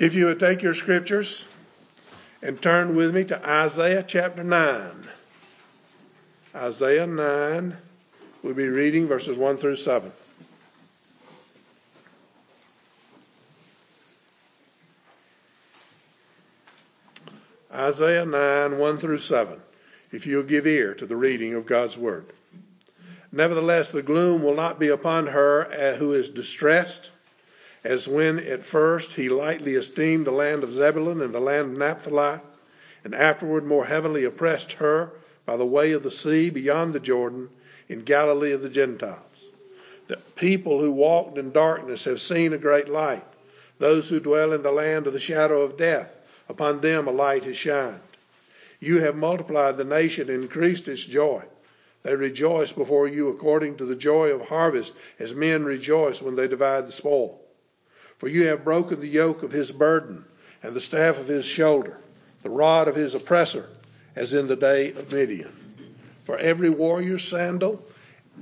If 0.00 0.14
you 0.14 0.24
would 0.24 0.40
take 0.40 0.62
your 0.62 0.74
scriptures 0.74 1.44
and 2.40 2.60
turn 2.62 2.96
with 2.96 3.14
me 3.14 3.22
to 3.24 3.46
Isaiah 3.46 4.02
chapter 4.02 4.42
9. 4.42 5.06
Isaiah 6.54 7.06
9, 7.06 7.76
we'll 8.42 8.54
be 8.54 8.68
reading 8.68 9.06
verses 9.06 9.36
1 9.36 9.58
through 9.58 9.76
7. 9.76 10.10
Isaiah 17.70 18.24
9, 18.24 18.78
1 18.78 18.98
through 18.98 19.18
7, 19.18 19.60
if 20.12 20.26
you'll 20.26 20.42
give 20.44 20.66
ear 20.66 20.94
to 20.94 21.04
the 21.04 21.14
reading 21.14 21.54
of 21.54 21.66
God's 21.66 21.98
word. 21.98 22.24
Nevertheless, 23.32 23.90
the 23.90 24.02
gloom 24.02 24.42
will 24.42 24.56
not 24.56 24.78
be 24.78 24.88
upon 24.88 25.26
her 25.26 25.70
uh, 25.70 25.96
who 25.96 26.14
is 26.14 26.30
distressed 26.30 27.10
as 27.82 28.06
when 28.06 28.38
at 28.38 28.62
first 28.64 29.12
he 29.12 29.28
lightly 29.28 29.74
esteemed 29.74 30.26
the 30.26 30.30
land 30.30 30.62
of 30.62 30.72
Zebulun 30.72 31.22
and 31.22 31.34
the 31.34 31.40
land 31.40 31.72
of 31.72 31.78
Naphtali, 31.78 32.40
and 33.04 33.14
afterward 33.14 33.64
more 33.64 33.86
heavily 33.86 34.24
oppressed 34.24 34.72
her 34.74 35.10
by 35.46 35.56
the 35.56 35.66
way 35.66 35.92
of 35.92 36.02
the 36.02 36.10
sea 36.10 36.50
beyond 36.50 36.92
the 36.92 37.00
Jordan 37.00 37.48
in 37.88 38.04
Galilee 38.04 38.52
of 38.52 38.62
the 38.62 38.68
Gentiles. 38.68 39.24
The 40.08 40.18
people 40.36 40.80
who 40.80 40.92
walked 40.92 41.38
in 41.38 41.52
darkness 41.52 42.04
have 42.04 42.20
seen 42.20 42.52
a 42.52 42.58
great 42.58 42.88
light. 42.88 43.24
Those 43.78 44.08
who 44.08 44.20
dwell 44.20 44.52
in 44.52 44.62
the 44.62 44.72
land 44.72 45.06
of 45.06 45.12
the 45.12 45.20
shadow 45.20 45.62
of 45.62 45.78
death, 45.78 46.12
upon 46.48 46.80
them 46.80 47.08
a 47.08 47.12
light 47.12 47.44
has 47.44 47.56
shined. 47.56 48.00
You 48.78 49.00
have 49.00 49.16
multiplied 49.16 49.76
the 49.76 49.84
nation 49.84 50.28
and 50.28 50.42
increased 50.42 50.88
its 50.88 51.04
joy. 51.04 51.44
They 52.02 52.14
rejoice 52.14 52.72
before 52.72 53.08
you 53.08 53.28
according 53.28 53.76
to 53.76 53.84
the 53.84 53.94
joy 53.94 54.30
of 54.30 54.42
harvest, 54.42 54.92
as 55.18 55.34
men 55.34 55.64
rejoice 55.64 56.20
when 56.20 56.36
they 56.36 56.48
divide 56.48 56.86
the 56.86 56.92
spoil. 56.92 57.40
For 58.20 58.28
you 58.28 58.48
have 58.48 58.64
broken 58.64 59.00
the 59.00 59.08
yoke 59.08 59.42
of 59.42 59.50
his 59.50 59.72
burden 59.72 60.26
and 60.62 60.76
the 60.76 60.80
staff 60.80 61.16
of 61.16 61.26
his 61.26 61.46
shoulder, 61.46 61.96
the 62.42 62.50
rod 62.50 62.86
of 62.86 62.94
his 62.94 63.14
oppressor, 63.14 63.64
as 64.14 64.34
in 64.34 64.46
the 64.46 64.56
day 64.56 64.92
of 64.92 65.10
Midian. 65.10 65.50
For 66.26 66.36
every 66.36 66.68
warrior's 66.68 67.26
sandal 67.26 67.82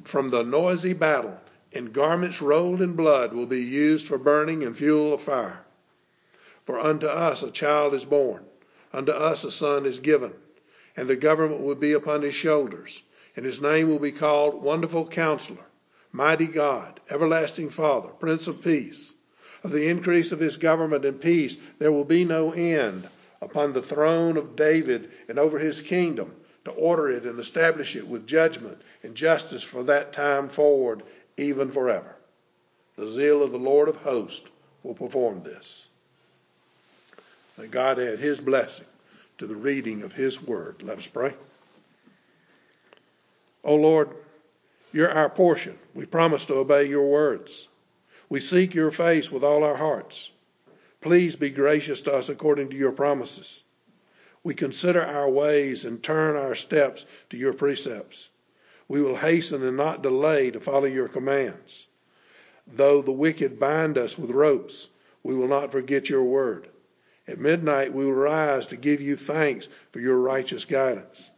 from 0.02 0.30
the 0.30 0.42
noisy 0.42 0.94
battle 0.94 1.38
and 1.72 1.92
garments 1.92 2.42
rolled 2.42 2.82
in 2.82 2.94
blood 2.94 3.32
will 3.32 3.46
be 3.46 3.62
used 3.62 4.08
for 4.08 4.18
burning 4.18 4.64
and 4.64 4.76
fuel 4.76 5.14
of 5.14 5.22
fire. 5.22 5.60
For 6.66 6.80
unto 6.80 7.06
us 7.06 7.44
a 7.44 7.52
child 7.52 7.94
is 7.94 8.04
born, 8.04 8.44
unto 8.92 9.12
us 9.12 9.44
a 9.44 9.52
son 9.52 9.86
is 9.86 10.00
given, 10.00 10.32
and 10.96 11.06
the 11.06 11.14
government 11.14 11.60
will 11.60 11.76
be 11.76 11.92
upon 11.92 12.22
his 12.22 12.34
shoulders, 12.34 13.00
and 13.36 13.46
his 13.46 13.60
name 13.60 13.88
will 13.88 14.00
be 14.00 14.10
called 14.10 14.60
Wonderful 14.60 15.06
Counselor, 15.06 15.66
Mighty 16.10 16.48
God, 16.48 16.98
Everlasting 17.08 17.70
Father, 17.70 18.08
Prince 18.08 18.48
of 18.48 18.60
Peace. 18.60 19.12
Of 19.64 19.72
the 19.72 19.88
increase 19.88 20.32
of 20.32 20.40
his 20.40 20.56
government 20.56 21.04
and 21.04 21.20
peace 21.20 21.56
there 21.78 21.92
will 21.92 22.04
be 22.04 22.24
no 22.24 22.52
end 22.52 23.08
upon 23.40 23.72
the 23.72 23.82
throne 23.82 24.36
of 24.36 24.56
David 24.56 25.10
and 25.28 25.38
over 25.38 25.58
his 25.58 25.80
kingdom 25.80 26.34
to 26.64 26.70
order 26.72 27.10
it 27.10 27.24
and 27.24 27.38
establish 27.40 27.96
it 27.96 28.06
with 28.06 28.26
judgment 28.26 28.80
and 29.02 29.14
justice 29.14 29.62
for 29.62 29.82
that 29.84 30.12
time 30.12 30.48
forward, 30.48 31.02
even 31.36 31.70
forever. 31.70 32.16
The 32.96 33.10
zeal 33.10 33.42
of 33.42 33.52
the 33.52 33.58
Lord 33.58 33.88
of 33.88 33.96
hosts 33.96 34.46
will 34.82 34.94
perform 34.94 35.42
this. 35.42 35.86
May 37.56 37.66
God 37.66 37.98
add 37.98 38.18
his 38.18 38.40
blessing 38.40 38.86
to 39.38 39.46
the 39.46 39.56
reading 39.56 40.02
of 40.02 40.12
his 40.12 40.42
word. 40.42 40.82
Let 40.82 40.98
us 40.98 41.06
pray. 41.06 41.34
O 43.64 43.74
Lord, 43.74 44.10
you're 44.92 45.10
our 45.10 45.28
portion. 45.28 45.78
We 45.94 46.06
promise 46.06 46.44
to 46.46 46.54
obey 46.54 46.84
your 46.84 47.08
words. 47.08 47.68
We 48.28 48.40
seek 48.40 48.74
your 48.74 48.90
face 48.90 49.30
with 49.30 49.42
all 49.42 49.64
our 49.64 49.76
hearts. 49.76 50.30
Please 51.00 51.36
be 51.36 51.50
gracious 51.50 52.00
to 52.02 52.12
us 52.12 52.28
according 52.28 52.70
to 52.70 52.76
your 52.76 52.92
promises. 52.92 53.62
We 54.42 54.54
consider 54.54 55.02
our 55.02 55.28
ways 55.28 55.84
and 55.84 56.02
turn 56.02 56.36
our 56.36 56.54
steps 56.54 57.04
to 57.30 57.36
your 57.36 57.52
precepts. 57.52 58.28
We 58.88 59.02
will 59.02 59.16
hasten 59.16 59.62
and 59.62 59.76
not 59.76 60.02
delay 60.02 60.50
to 60.50 60.60
follow 60.60 60.86
your 60.86 61.08
commands. 61.08 61.86
Though 62.66 63.02
the 63.02 63.12
wicked 63.12 63.58
bind 63.58 63.96
us 63.96 64.18
with 64.18 64.30
ropes, 64.30 64.88
we 65.22 65.34
will 65.34 65.48
not 65.48 65.72
forget 65.72 66.08
your 66.08 66.24
word. 66.24 66.68
At 67.26 67.38
midnight 67.38 67.92
we 67.92 68.04
will 68.06 68.12
rise 68.12 68.66
to 68.66 68.76
give 68.76 69.00
you 69.00 69.16
thanks 69.16 69.68
for 69.92 70.00
your 70.00 70.18
righteous 70.18 70.64
guidance. 70.64 71.30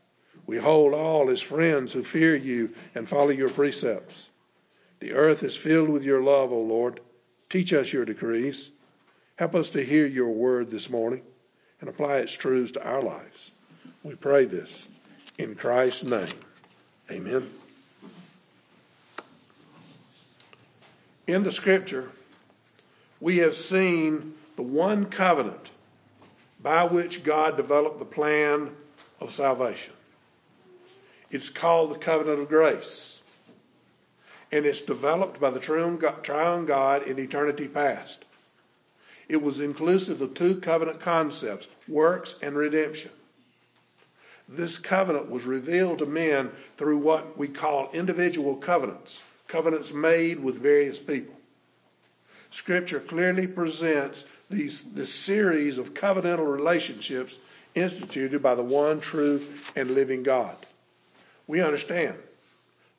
We 0.47 0.59
hold 0.59 0.95
all 0.95 1.31
as 1.31 1.41
friends 1.41 1.93
who 1.93 2.03
fear 2.03 2.35
you 2.37 2.75
and 2.95 3.09
follow 3.09 3.31
your 3.31 3.49
precepts. 3.49 4.15
The 5.01 5.13
earth 5.13 5.43
is 5.43 5.57
filled 5.57 5.89
with 5.89 6.05
your 6.05 6.23
love, 6.23 6.53
O 6.53 6.61
Lord. 6.61 7.01
Teach 7.49 7.73
us 7.73 7.93
your 7.93 8.05
decrees. 8.05 8.71
Help 9.37 9.55
us 9.55 9.71
to 9.71 9.85
hear 9.85 10.07
your 10.07 10.29
word 10.29 10.71
this 10.71 10.91
morning 10.91 11.23
and 11.81 11.89
apply 11.89 12.19
its 12.19 12.33
truths 12.33 12.73
to 12.73 12.87
our 12.87 13.03
lives. 13.03 13.51
We 14.03 14.15
pray 14.15 14.45
this 14.45 14.87
in 15.39 15.55
Christ's 15.55 16.05
name. 16.05 16.29
Amen. 17.11 17.49
In 21.27 21.45
the 21.45 21.53
scripture, 21.53 22.11
we 23.21 23.39
have 23.39 23.55
seen 23.55 24.35
the 24.57 24.63
one 24.63 25.07
covenant 25.07 25.71
by 26.63 26.85
which 26.85 27.25
God 27.25 27.57
developed 27.57 27.99
the 27.99 28.05
plan 28.05 28.71
of 29.19 29.33
salvation. 29.33 29.95
It's 31.31 31.49
called 31.49 31.93
the 31.93 31.99
covenant 31.99 32.41
of 32.41 32.49
grace 32.49 33.20
and 34.53 34.67
it's 34.67 34.81
developed 34.81 35.41
by 35.41 35.51
the 35.51 35.61
true 35.61 36.01
triune 36.23 36.67
God 36.67 37.07
in 37.07 37.19
eternity 37.19 37.69
past. 37.69 38.25
It 39.29 39.41
was 39.41 39.61
inclusive 39.61 40.21
of 40.23 40.35
two 40.35 40.57
covenant 40.57 41.01
concepts, 41.01 41.69
works 41.87 42.35
and 42.43 42.57
redemption. 42.57 43.13
This 44.49 44.79
covenant 44.79 45.31
was 45.31 45.45
revealed 45.45 46.01
to 46.01 46.07
men 46.07 46.51
through 46.77 46.99
what 46.99 47.39
we 47.39 47.47
call 47.47 47.91
individual 47.93 48.57
covenants, 48.57 49.17
covenants 49.47 49.93
made 49.93 50.43
with 50.43 50.61
various 50.61 50.99
people. 50.99 51.37
Scripture 52.51 52.99
clearly 52.99 53.47
presents 53.47 54.25
these, 54.51 54.83
this 54.93 55.15
series 55.15 55.79
of 55.79 55.95
covenantal 55.95 56.53
relationships 56.53 57.33
instituted 57.77 58.43
by 58.43 58.57
the 58.57 58.65
one 58.65 59.01
true 59.01 59.47
and 59.77 59.93
living 59.93 60.25
God. 60.25 60.57
We 61.47 61.61
understand 61.61 62.17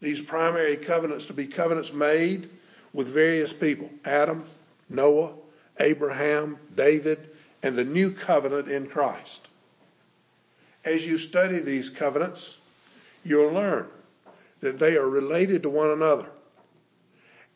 these 0.01 0.19
primary 0.19 0.75
covenants 0.75 1.25
to 1.25 1.33
be 1.33 1.47
covenants 1.47 1.93
made 1.93 2.49
with 2.93 3.07
various 3.07 3.53
people 3.53 3.89
Adam, 4.03 4.45
Noah, 4.89 5.33
Abraham, 5.79 6.57
David, 6.75 7.29
and 7.63 7.77
the 7.77 7.83
new 7.83 8.11
covenant 8.11 8.67
in 8.67 8.87
Christ. 8.87 9.47
As 10.83 11.05
you 11.05 11.17
study 11.17 11.59
these 11.59 11.89
covenants, 11.89 12.57
you'll 13.23 13.53
learn 13.53 13.87
that 14.61 14.79
they 14.79 14.97
are 14.97 15.07
related 15.07 15.63
to 15.63 15.69
one 15.69 15.91
another 15.91 16.27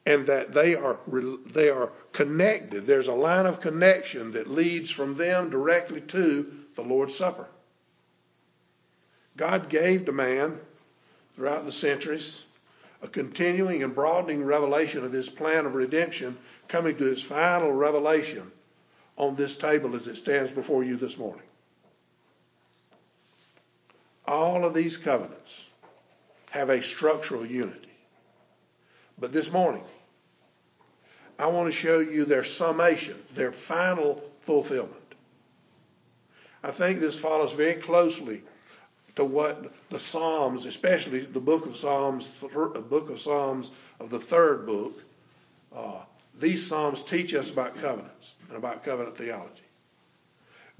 and 0.05 0.27
that 0.27 0.53
they 0.53 0.75
are 0.75 0.99
they 1.51 1.69
are 1.69 1.89
connected. 2.13 2.85
There's 2.85 3.07
a 3.07 3.13
line 3.13 3.47
of 3.47 3.59
connection 3.59 4.31
that 4.33 4.49
leads 4.49 4.91
from 4.91 5.17
them 5.17 5.49
directly 5.49 6.01
to 6.01 6.51
the 6.75 6.83
Lord's 6.83 7.15
Supper. 7.15 7.47
God 9.35 9.69
gave 9.69 10.05
to 10.05 10.11
man 10.11 10.59
throughout 11.35 11.65
the 11.65 11.71
centuries, 11.71 12.41
a 13.01 13.07
continuing 13.07 13.83
and 13.83 13.93
broadening 13.93 14.43
revelation 14.43 15.03
of 15.03 15.11
his 15.11 15.29
plan 15.29 15.65
of 15.65 15.75
redemption 15.75 16.37
coming 16.67 16.95
to 16.97 17.11
its 17.11 17.21
final 17.21 17.71
revelation 17.71 18.51
on 19.17 19.35
this 19.35 19.55
table 19.55 19.95
as 19.95 20.07
it 20.07 20.17
stands 20.17 20.51
before 20.51 20.83
you 20.83 20.97
this 20.97 21.17
morning. 21.17 21.43
All 24.27 24.65
of 24.65 24.73
these 24.73 24.97
covenants 24.97 25.51
have 26.49 26.69
a 26.69 26.81
structural 26.81 27.45
unity. 27.45 27.91
But 29.19 29.31
this 29.31 29.51
morning, 29.51 29.83
I 31.37 31.47
want 31.47 31.67
to 31.67 31.77
show 31.77 31.99
you 31.99 32.25
their 32.25 32.43
summation, 32.43 33.17
their 33.35 33.51
final 33.51 34.23
fulfillment. 34.45 34.95
I 36.63 36.71
think 36.71 36.99
this 36.99 37.19
follows 37.19 37.51
very 37.53 37.81
closely 37.81 38.41
to 39.15 39.23
what 39.23 39.71
the 39.89 39.99
Psalms, 39.99 40.65
especially 40.65 41.21
the 41.21 41.39
book 41.39 41.65
of 41.65 41.75
Psalms, 41.75 42.29
the 42.41 42.79
book 42.81 43.09
of 43.09 43.19
Psalms 43.19 43.71
of 43.99 44.09
the 44.09 44.19
third 44.19 44.65
book, 44.65 45.01
uh, 45.75 46.01
these 46.39 46.65
Psalms 46.65 47.01
teach 47.01 47.33
us 47.33 47.49
about 47.49 47.79
covenants 47.79 48.33
and 48.49 48.57
about 48.57 48.83
covenant 48.83 49.17
theology. 49.17 49.61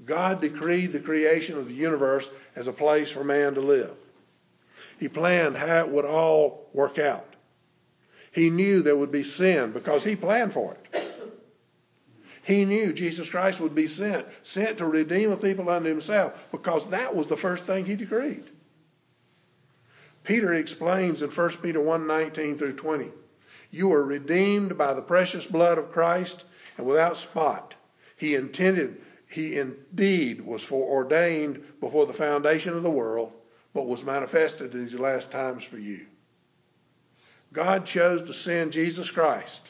God 0.04 0.40
decreed 0.40 0.92
the 0.92 1.00
creation 1.00 1.56
of 1.56 1.66
the 1.66 1.74
universe 1.74 2.28
as 2.54 2.66
a 2.66 2.72
place 2.72 3.10
for 3.10 3.24
man 3.24 3.54
to 3.54 3.60
live. 3.60 3.96
He 4.98 5.08
planned 5.08 5.56
how 5.56 5.78
it 5.78 5.88
would 5.88 6.04
all 6.04 6.68
work 6.72 6.98
out. 6.98 7.34
He 8.32 8.50
knew 8.50 8.82
there 8.82 8.96
would 8.96 9.12
be 9.12 9.24
sin 9.24 9.72
because 9.72 10.04
he 10.04 10.14
planned 10.14 10.52
for 10.52 10.74
it. 10.74 10.95
He 12.46 12.64
knew 12.64 12.92
Jesus 12.92 13.28
Christ 13.28 13.58
would 13.58 13.74
be 13.74 13.88
sent, 13.88 14.24
sent 14.44 14.78
to 14.78 14.86
redeem 14.86 15.30
the 15.30 15.36
people 15.36 15.68
unto 15.68 15.88
himself, 15.88 16.32
because 16.52 16.88
that 16.90 17.12
was 17.12 17.26
the 17.26 17.36
first 17.36 17.64
thing 17.64 17.84
he 17.84 17.96
decreed. 17.96 18.44
Peter 20.22 20.54
explains 20.54 21.22
in 21.22 21.30
1 21.30 21.50
Peter 21.56 21.80
1 21.80 22.06
19 22.06 22.56
through 22.56 22.74
20. 22.74 23.10
You 23.72 23.92
are 23.92 24.04
redeemed 24.04 24.78
by 24.78 24.94
the 24.94 25.02
precious 25.02 25.44
blood 25.44 25.76
of 25.76 25.90
Christ 25.90 26.44
and 26.78 26.86
without 26.86 27.16
spot, 27.16 27.74
He 28.16 28.36
intended, 28.36 29.00
he 29.26 29.58
indeed 29.58 30.40
was 30.40 30.62
foreordained 30.62 31.80
before 31.80 32.06
the 32.06 32.12
foundation 32.12 32.74
of 32.74 32.84
the 32.84 32.90
world, 32.90 33.32
but 33.74 33.88
was 33.88 34.04
manifested 34.04 34.72
in 34.72 34.84
these 34.84 34.94
last 34.94 35.32
times 35.32 35.64
for 35.64 35.78
you. 35.78 36.06
God 37.52 37.86
chose 37.86 38.22
to 38.28 38.32
send 38.32 38.70
Jesus 38.70 39.10
Christ, 39.10 39.62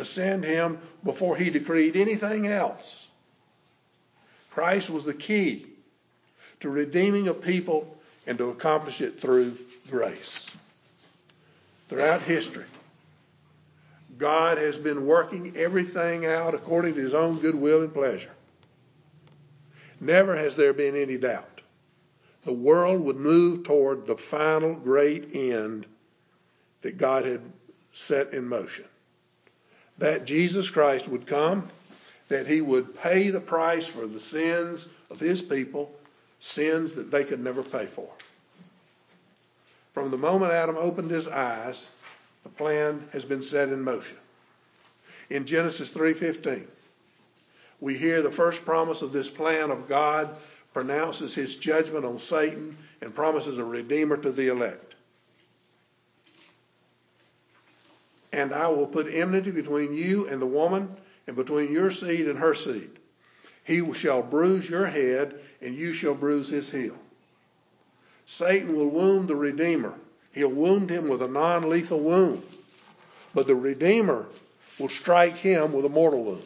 to 0.00 0.04
send 0.06 0.44
him 0.44 0.78
before 1.04 1.36
he 1.36 1.50
decreed 1.50 1.94
anything 1.94 2.46
else. 2.46 3.06
Christ 4.50 4.90
was 4.90 5.04
the 5.04 5.14
key 5.14 5.66
to 6.60 6.70
redeeming 6.70 7.28
a 7.28 7.34
people 7.34 7.96
and 8.26 8.36
to 8.38 8.50
accomplish 8.50 9.00
it 9.00 9.20
through 9.20 9.56
grace. 9.90 10.46
Throughout 11.88 12.22
history, 12.22 12.66
God 14.18 14.58
has 14.58 14.76
been 14.76 15.06
working 15.06 15.56
everything 15.56 16.26
out 16.26 16.54
according 16.54 16.94
to 16.94 17.00
his 17.00 17.14
own 17.14 17.38
good 17.40 17.54
will 17.54 17.82
and 17.82 17.92
pleasure. 17.92 18.32
Never 20.00 20.36
has 20.36 20.56
there 20.56 20.72
been 20.72 20.96
any 20.96 21.18
doubt. 21.18 21.60
The 22.44 22.52
world 22.52 23.00
would 23.02 23.16
move 23.16 23.64
toward 23.64 24.06
the 24.06 24.16
final 24.16 24.74
great 24.74 25.34
end 25.34 25.86
that 26.82 26.96
God 26.96 27.26
had 27.26 27.42
set 27.92 28.32
in 28.32 28.48
motion. 28.48 28.84
That 30.00 30.24
Jesus 30.24 30.68
Christ 30.68 31.06
would 31.08 31.26
come, 31.26 31.68
that 32.28 32.46
he 32.46 32.62
would 32.62 32.96
pay 33.00 33.30
the 33.30 33.40
price 33.40 33.86
for 33.86 34.06
the 34.06 34.18
sins 34.18 34.86
of 35.10 35.20
his 35.20 35.42
people, 35.42 35.92
sins 36.40 36.94
that 36.94 37.10
they 37.10 37.22
could 37.22 37.44
never 37.44 37.62
pay 37.62 37.86
for. 37.86 38.08
From 39.92 40.10
the 40.10 40.16
moment 40.16 40.52
Adam 40.52 40.76
opened 40.78 41.10
his 41.10 41.28
eyes, 41.28 41.88
the 42.44 42.48
plan 42.48 43.06
has 43.12 43.24
been 43.24 43.42
set 43.42 43.68
in 43.68 43.82
motion. 43.82 44.16
In 45.28 45.44
Genesis 45.44 45.90
3:15, 45.90 46.66
we 47.80 47.98
hear 47.98 48.22
the 48.22 48.32
first 48.32 48.64
promise 48.64 49.02
of 49.02 49.12
this 49.12 49.28
plan 49.28 49.70
of 49.70 49.86
God 49.86 50.34
pronounces 50.72 51.34
his 51.34 51.56
judgment 51.56 52.06
on 52.06 52.18
Satan 52.18 52.76
and 53.02 53.14
promises 53.14 53.58
a 53.58 53.64
redeemer 53.64 54.16
to 54.16 54.32
the 54.32 54.48
elect. 54.48 54.89
And 58.32 58.52
I 58.52 58.68
will 58.68 58.86
put 58.86 59.12
enmity 59.12 59.50
between 59.50 59.94
you 59.94 60.28
and 60.28 60.40
the 60.40 60.46
woman, 60.46 60.96
and 61.26 61.36
between 61.36 61.72
your 61.72 61.90
seed 61.90 62.28
and 62.28 62.38
her 62.38 62.54
seed. 62.54 62.90
He 63.64 63.92
shall 63.94 64.22
bruise 64.22 64.68
your 64.68 64.86
head, 64.86 65.40
and 65.60 65.74
you 65.74 65.92
shall 65.92 66.14
bruise 66.14 66.48
his 66.48 66.70
heel. 66.70 66.96
Satan 68.26 68.74
will 68.74 68.88
wound 68.88 69.28
the 69.28 69.36
Redeemer. 69.36 69.94
He'll 70.32 70.48
wound 70.48 70.90
him 70.90 71.08
with 71.08 71.22
a 71.22 71.28
non 71.28 71.68
lethal 71.68 72.00
wound. 72.00 72.42
But 73.34 73.46
the 73.46 73.54
Redeemer 73.54 74.26
will 74.78 74.88
strike 74.88 75.36
him 75.36 75.72
with 75.72 75.84
a 75.84 75.88
mortal 75.88 76.24
wound. 76.24 76.44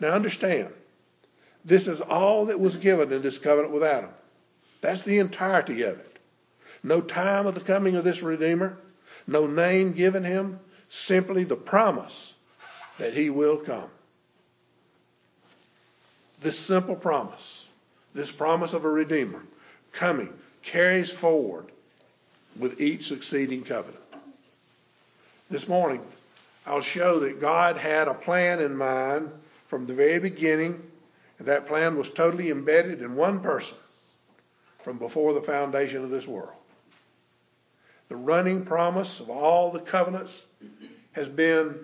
Now 0.00 0.10
understand, 0.10 0.68
this 1.64 1.86
is 1.86 2.00
all 2.00 2.46
that 2.46 2.58
was 2.58 2.76
given 2.76 3.12
in 3.12 3.22
this 3.22 3.38
covenant 3.38 3.72
with 3.72 3.84
Adam. 3.84 4.10
That's 4.80 5.02
the 5.02 5.18
entirety 5.18 5.82
of 5.82 5.98
it. 5.98 6.18
No 6.82 7.00
time 7.00 7.46
of 7.46 7.54
the 7.54 7.60
coming 7.60 7.94
of 7.94 8.04
this 8.04 8.22
Redeemer, 8.22 8.76
no 9.26 9.46
name 9.46 9.92
given 9.92 10.24
him, 10.24 10.60
simply 10.88 11.44
the 11.44 11.56
promise 11.56 12.34
that 12.98 13.14
he 13.14 13.30
will 13.30 13.56
come. 13.56 13.88
This 16.42 16.58
simple 16.58 16.96
promise, 16.96 17.64
this 18.14 18.30
promise 18.30 18.72
of 18.72 18.84
a 18.84 18.90
Redeemer 18.90 19.42
coming, 19.92 20.32
carries 20.62 21.10
forward 21.10 21.66
with 22.58 22.80
each 22.80 23.08
succeeding 23.08 23.64
covenant. 23.64 23.98
This 25.50 25.68
morning, 25.68 26.02
I'll 26.66 26.80
show 26.80 27.20
that 27.20 27.40
God 27.40 27.76
had 27.76 28.08
a 28.08 28.14
plan 28.14 28.60
in 28.60 28.76
mind 28.76 29.30
from 29.68 29.86
the 29.86 29.94
very 29.94 30.18
beginning, 30.18 30.82
and 31.38 31.48
that 31.48 31.66
plan 31.66 31.96
was 31.96 32.10
totally 32.10 32.50
embedded 32.50 33.02
in 33.02 33.16
one 33.16 33.40
person 33.40 33.76
from 34.84 34.98
before 34.98 35.32
the 35.34 35.42
foundation 35.42 36.04
of 36.04 36.10
this 36.10 36.26
world. 36.26 36.52
The 38.12 38.18
running 38.18 38.66
promise 38.66 39.20
of 39.20 39.30
all 39.30 39.72
the 39.72 39.80
covenants 39.80 40.42
has 41.12 41.30
been 41.30 41.78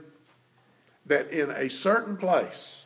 that 1.06 1.30
in 1.30 1.50
a 1.50 1.70
certain 1.70 2.18
place 2.18 2.82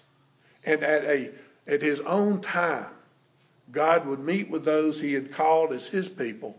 and 0.63 0.85
at 0.85 1.03
a 1.03 1.33
at 1.67 1.83
his 1.83 1.99
own 2.07 2.41
time 2.41 2.87
God 3.73 4.07
would 4.07 4.21
meet 4.21 4.49
with 4.49 4.65
those 4.65 5.01
he 5.01 5.13
had 5.13 5.33
called 5.33 5.73
as 5.73 5.85
his 5.85 6.09
people 6.09 6.57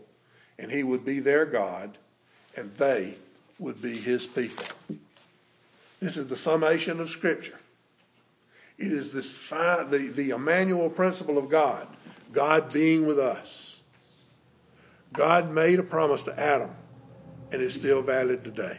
and 0.58 0.70
he 0.70 0.82
would 0.82 1.06
be 1.06 1.20
their 1.20 1.46
God 1.46 1.96
and 2.54 2.70
they 2.76 3.14
would 3.58 3.80
be 3.80 3.96
his 3.96 4.26
people. 4.26 4.66
This 6.00 6.18
is 6.18 6.26
the 6.26 6.36
summation 6.36 7.00
of 7.00 7.08
scripture. 7.08 7.58
It 8.76 8.92
is 8.92 9.10
this 9.10 9.34
the, 9.48 10.12
the 10.14 10.30
Emmanuel 10.32 10.90
principle 10.90 11.38
of 11.38 11.48
God, 11.48 11.88
God 12.30 12.70
being 12.74 13.06
with 13.06 13.18
us. 13.18 13.73
God 15.14 15.50
made 15.50 15.78
a 15.78 15.84
promise 15.84 16.22
to 16.22 16.38
Adam 16.38 16.70
and 17.52 17.62
it's 17.62 17.74
still 17.74 18.02
valid 18.02 18.44
today. 18.44 18.78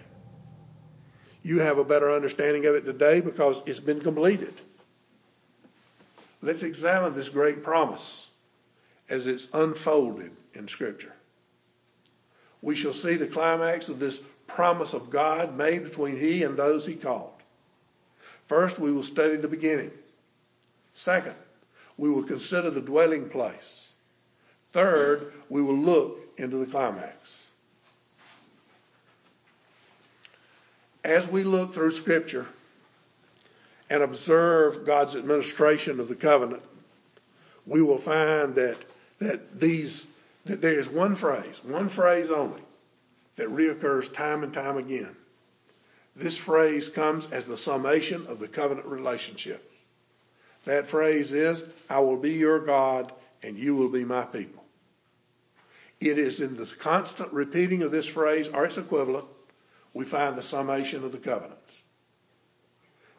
You 1.44 1.60
have 1.60 1.78
a 1.78 1.84
better 1.84 2.14
understanding 2.14 2.66
of 2.66 2.76
it 2.76 2.86
today 2.86 3.22
because 3.22 3.62
it's 3.66 3.80
been 3.80 4.02
completed. 4.02 4.54
Let's 6.42 6.64
examine 6.64 7.16
this 7.16 7.30
great 7.30 7.64
promise 7.64 8.28
as 9.10 9.28
it's 9.28 9.48
unfolded 9.54 10.32
in 10.54 10.68
Scripture. 10.68 11.14
We 12.62 12.76
shall 12.76 12.94
see 12.94 13.16
the 13.16 13.28
climax 13.28 13.88
of 13.88 14.00
this 14.00 14.20
promise 14.48 14.94
of 14.94 15.10
God 15.10 15.56
made 15.56 15.84
between 15.84 16.20
He 16.20 16.44
and 16.44 16.58
those 16.58 16.86
He 16.86 16.96
called. 16.96 17.32
First, 18.48 18.78
we 18.78 18.92
will 18.92 19.04
study 19.04 19.38
the 19.38 19.48
beginning. 19.48 19.92
Second, 20.94 21.36
we 21.98 22.10
will 22.10 22.24
consider 22.24 22.72
the 22.72 22.82
dwelling 22.82 23.30
place. 23.30 23.88
Third, 24.74 25.32
we 25.50 25.62
will 25.62 25.78
look 25.78 26.25
into 26.38 26.58
the 26.58 26.66
climax. 26.66 27.46
as 31.06 31.28
we 31.28 31.44
look 31.44 31.74
through 31.74 31.92
Scripture 31.92 32.48
and 33.92 34.02
observe 34.02 34.86
God's 34.86 35.16
administration 35.16 36.00
of 36.00 36.10
the 36.10 36.16
covenant, 36.16 36.64
we 37.68 37.82
will 37.82 38.00
find 38.00 38.56
that 38.56 38.78
that 39.20 39.60
these 39.60 40.08
that 40.46 40.62
there 40.62 40.80
is 40.80 40.90
one 40.90 41.16
phrase, 41.16 41.56
one 41.64 41.90
phrase 41.90 42.30
only, 42.30 42.62
that 43.36 43.48
reoccurs 43.48 44.12
time 44.14 44.44
and 44.44 44.54
time 44.54 44.78
again. 44.78 45.16
This 46.16 46.38
phrase 46.38 46.90
comes 46.90 47.28
as 47.32 47.46
the 47.46 47.58
summation 47.58 48.26
of 48.28 48.40
the 48.40 48.48
covenant 48.48 48.88
relationship. 48.88 49.72
That 50.66 50.88
phrase 50.88 51.32
is, 51.32 51.64
I 51.90 52.00
will 52.00 52.18
be 52.18 52.34
your 52.34 52.60
God 52.60 53.12
and 53.44 53.58
you 53.58 53.76
will 53.76 53.90
be 53.90 54.06
my 54.06 54.24
people. 54.24 54.64
It 56.00 56.18
is 56.20 56.40
in 56.40 56.58
the 56.58 56.70
constant 56.80 57.32
repeating 57.32 57.82
of 57.82 57.92
this 57.92 58.06
phrase 58.06 58.48
or 58.50 58.66
its 58.66 58.78
equivalent 58.78 59.26
we 59.94 60.06
find 60.06 60.38
the 60.38 60.44
summation 60.44 61.04
of 61.04 61.14
the 61.14 61.18
covenants. 61.18 61.74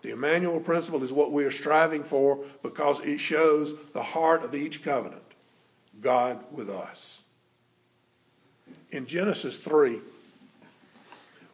The 0.03 0.11
Emmanuel 0.11 0.61
principle 0.61 1.03
is 1.03 1.11
what 1.11 1.33
we 1.33 1.45
are 1.45 1.51
striving 1.51 2.05
for 2.05 2.45
because 2.63 3.01
it 3.01 3.19
shows 3.19 3.75
the 3.93 4.03
heart 4.03 4.45
of 4.45 4.55
each 4.55 4.85
covenant 4.85 5.23
God 6.01 6.45
with 6.53 6.69
us. 6.69 7.21
In 8.91 9.07
Genesis 9.07 9.59
3, 9.59 10.01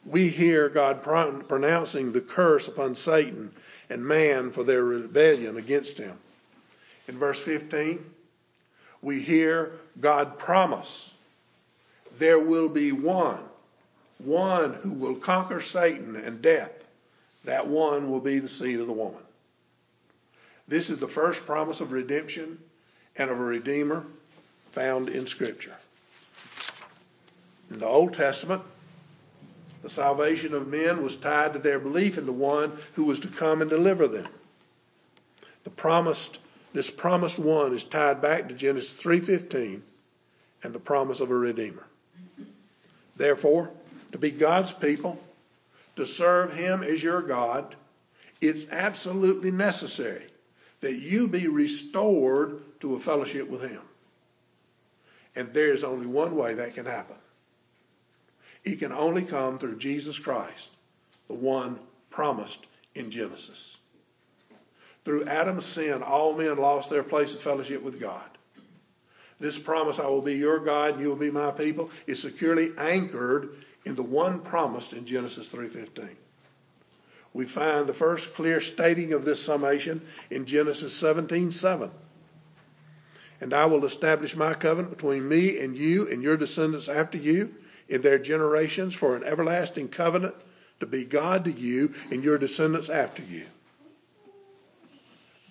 we 0.04 0.28
hear 0.28 0.68
God 0.68 1.02
pronouncing 1.02 2.12
the 2.12 2.20
curse 2.20 2.66
upon 2.66 2.96
Satan 2.96 3.52
and 3.88 4.04
man 4.04 4.50
for 4.50 4.64
their 4.64 4.82
rebellion 4.82 5.56
against 5.56 5.96
him. 5.96 6.18
In 7.06 7.16
verse 7.18 7.40
15, 7.40 8.04
we 9.00 9.20
hear 9.20 9.72
God 10.00 10.38
promise 10.38 11.11
there 12.18 12.38
will 12.38 12.68
be 12.68 12.92
one 12.92 13.38
one 14.24 14.74
who 14.74 14.92
will 14.92 15.16
conquer 15.16 15.60
Satan 15.60 16.16
and 16.16 16.42
death, 16.42 16.70
that 17.44 17.66
one 17.66 18.10
will 18.10 18.20
be 18.20 18.38
the 18.38 18.48
seed 18.48 18.80
of 18.80 18.86
the 18.86 18.92
woman. 18.92 19.22
This 20.68 20.90
is 20.90 20.98
the 20.98 21.08
first 21.08 21.44
promise 21.44 21.80
of 21.80 21.92
redemption 21.92 22.58
and 23.16 23.30
of 23.30 23.38
a 23.38 23.42
redeemer 23.42 24.04
found 24.72 25.08
in 25.08 25.26
Scripture. 25.26 25.74
In 27.70 27.78
the 27.78 27.86
Old 27.86 28.14
Testament, 28.14 28.62
the 29.82 29.90
salvation 29.90 30.54
of 30.54 30.68
men 30.68 31.02
was 31.02 31.16
tied 31.16 31.54
to 31.54 31.58
their 31.58 31.80
belief 31.80 32.16
in 32.16 32.26
the 32.26 32.32
one 32.32 32.78
who 32.94 33.04
was 33.04 33.18
to 33.20 33.28
come 33.28 33.60
and 33.60 33.68
deliver 33.68 34.06
them. 34.06 34.28
The 35.64 35.70
promised, 35.70 36.38
this 36.72 36.90
promised 36.90 37.38
one 37.38 37.74
is 37.74 37.82
tied 37.82 38.22
back 38.22 38.48
to 38.48 38.54
Genesis 38.54 38.92
3:15 38.92 39.82
and 40.62 40.72
the 40.72 40.78
promise 40.78 41.18
of 41.18 41.30
a 41.30 41.34
redeemer. 41.34 41.84
Therefore, 43.16 43.70
to 44.12 44.18
be 44.18 44.30
God's 44.30 44.72
people, 44.72 45.18
to 45.96 46.06
serve 46.06 46.52
Him 46.54 46.82
as 46.82 47.02
your 47.02 47.22
God, 47.22 47.76
it's 48.40 48.66
absolutely 48.70 49.50
necessary 49.50 50.26
that 50.80 50.94
you 50.94 51.28
be 51.28 51.46
restored 51.46 52.60
to 52.80 52.96
a 52.96 53.00
fellowship 53.00 53.48
with 53.48 53.62
Him. 53.62 53.80
And 55.36 55.52
there's 55.54 55.84
only 55.84 56.06
one 56.06 56.36
way 56.36 56.54
that 56.54 56.74
can 56.74 56.84
happen. 56.84 57.16
It 58.64 58.78
can 58.78 58.92
only 58.92 59.22
come 59.22 59.58
through 59.58 59.78
Jesus 59.78 60.18
Christ, 60.18 60.70
the 61.28 61.34
one 61.34 61.78
promised 62.10 62.66
in 62.94 63.10
Genesis. 63.10 63.76
Through 65.04 65.26
Adam's 65.26 65.64
sin, 65.64 66.02
all 66.02 66.34
men 66.34 66.58
lost 66.58 66.90
their 66.90 67.02
place 67.02 67.34
of 67.34 67.42
fellowship 67.42 67.82
with 67.82 67.98
God. 67.98 68.31
This 69.42 69.58
promise, 69.58 69.98
I 69.98 70.06
will 70.06 70.22
be 70.22 70.36
your 70.36 70.60
God, 70.60 70.94
and 70.94 71.02
you 71.02 71.08
will 71.08 71.16
be 71.16 71.32
my 71.32 71.50
people, 71.50 71.90
is 72.06 72.22
securely 72.22 72.70
anchored 72.78 73.56
in 73.84 73.96
the 73.96 74.02
one 74.02 74.38
promised 74.38 74.92
in 74.92 75.04
Genesis 75.04 75.48
3:15. 75.48 76.16
We 77.34 77.46
find 77.46 77.88
the 77.88 77.92
first 77.92 78.34
clear 78.34 78.60
stating 78.60 79.12
of 79.12 79.24
this 79.24 79.42
summation 79.42 80.00
in 80.30 80.46
Genesis 80.46 80.94
17:7. 80.94 81.90
And 83.40 83.52
I 83.52 83.66
will 83.66 83.84
establish 83.84 84.36
my 84.36 84.54
covenant 84.54 84.94
between 84.96 85.28
me 85.28 85.58
and 85.58 85.76
you 85.76 86.06
and 86.06 86.22
your 86.22 86.36
descendants 86.36 86.88
after 86.88 87.18
you 87.18 87.52
in 87.88 88.00
their 88.00 88.20
generations 88.20 88.94
for 88.94 89.16
an 89.16 89.24
everlasting 89.24 89.88
covenant 89.88 90.36
to 90.78 90.86
be 90.86 91.02
God 91.02 91.46
to 91.46 91.50
you 91.50 91.94
and 92.12 92.22
your 92.22 92.38
descendants 92.38 92.88
after 92.88 93.22
you. 93.22 93.46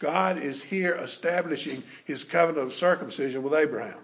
God 0.02 0.44
is 0.44 0.64
here 0.64 0.96
establishing 0.96 1.84
his 2.06 2.24
covenant 2.24 2.68
of 2.68 2.74
circumcision 2.74 3.44
with 3.44 3.54
Abraham. 3.54 4.00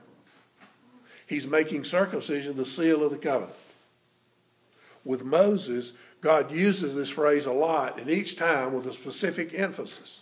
He's 1.26 1.48
making 1.48 1.86
circumcision 1.86 2.56
the 2.56 2.68
seal 2.68 3.04
of 3.04 3.12
the 3.12 3.18
covenant. 3.18 3.58
With 5.04 5.24
Moses, 5.24 5.92
God 6.22 6.52
uses 6.52 6.94
this 6.94 7.10
phrase 7.10 7.48
a 7.48 7.52
lot, 7.52 8.00
and 8.00 8.12
each 8.12 8.38
time 8.38 8.74
with 8.74 8.86
a 8.86 8.94
specific 8.94 9.56
emphasis. 9.56 10.20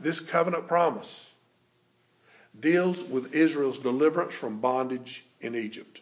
This 0.00 0.20
covenant 0.20 0.68
promise 0.68 1.26
deals 2.58 3.04
with 3.04 3.34
Israel's 3.34 3.78
deliverance 3.78 4.34
from 4.34 4.58
bondage 4.58 5.22
in 5.42 5.54
Egypt. 5.54 6.00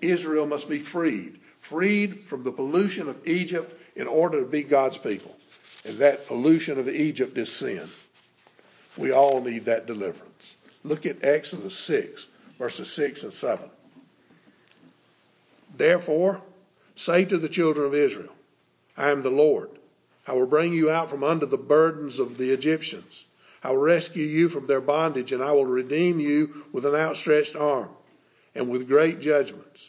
Israel 0.00 0.46
must 0.46 0.68
be 0.68 0.78
freed, 0.78 1.40
freed 1.60 2.24
from 2.28 2.44
the 2.44 2.52
pollution 2.52 3.08
of 3.08 3.26
Egypt 3.26 3.74
in 3.96 4.06
order 4.06 4.40
to 4.40 4.46
be 4.46 4.62
God's 4.62 4.98
people. 4.98 5.34
And 5.84 5.98
that 5.98 6.26
pollution 6.26 6.78
of 6.78 6.88
Egypt 6.88 7.36
is 7.36 7.52
sin. 7.52 7.88
We 8.96 9.12
all 9.12 9.40
need 9.40 9.66
that 9.66 9.86
deliverance. 9.86 10.54
Look 10.82 11.04
at 11.06 11.24
Exodus 11.24 11.76
6, 11.78 12.26
verses 12.58 12.90
6 12.92 13.24
and 13.24 13.32
7. 13.32 13.68
Therefore, 15.76 16.40
say 16.96 17.24
to 17.24 17.38
the 17.38 17.48
children 17.48 17.86
of 17.86 17.94
Israel, 17.94 18.32
I 18.96 19.10
am 19.10 19.22
the 19.22 19.30
Lord. 19.30 19.70
I 20.26 20.32
will 20.32 20.46
bring 20.46 20.72
you 20.72 20.90
out 20.90 21.10
from 21.10 21.24
under 21.24 21.46
the 21.46 21.58
burdens 21.58 22.18
of 22.18 22.38
the 22.38 22.50
Egyptians. 22.52 23.24
I 23.62 23.70
will 23.70 23.78
rescue 23.78 24.24
you 24.24 24.48
from 24.48 24.66
their 24.66 24.80
bondage, 24.80 25.32
and 25.32 25.42
I 25.42 25.52
will 25.52 25.66
redeem 25.66 26.20
you 26.20 26.64
with 26.72 26.86
an 26.86 26.94
outstretched 26.94 27.56
arm 27.56 27.90
and 28.54 28.68
with 28.68 28.88
great 28.88 29.20
judgments. 29.20 29.88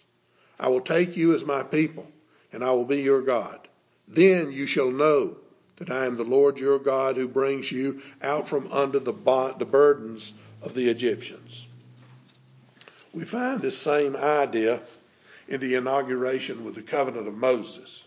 I 0.60 0.70
will 0.70 0.82
take 0.82 1.16
you 1.16 1.36
as 1.36 1.44
my 1.44 1.62
people, 1.62 2.08
and 2.52 2.64
I 2.64 2.72
will 2.72 2.86
be 2.86 3.02
your 3.02 3.22
God. 3.22 3.68
Then 4.08 4.52
you 4.52 4.66
shall 4.66 4.90
know 4.90 5.38
that 5.78 5.92
I 5.92 6.06
am 6.06 6.18
the 6.18 6.24
Lord 6.24 6.58
your 6.58 6.80
God 6.80 7.18
who 7.18 7.28
brings 7.28 7.72
you 7.72 8.02
out 8.22 8.48
from 8.48 8.72
under 8.72 9.00
the, 9.00 9.14
bond, 9.14 9.60
the 9.60 9.66
burdens 9.66 10.32
of 10.62 10.74
the 10.74 10.90
Egyptians. 10.90 11.66
We 13.14 13.26
find 13.26 13.62
this 13.62 13.78
same 13.78 14.16
idea 14.16 14.82
in 15.48 15.60
the 15.60 15.76
inauguration 15.76 16.66
with 16.66 16.76
the 16.76 16.82
covenant 16.82 17.28
of 17.28 17.36
Moses. 17.36 18.04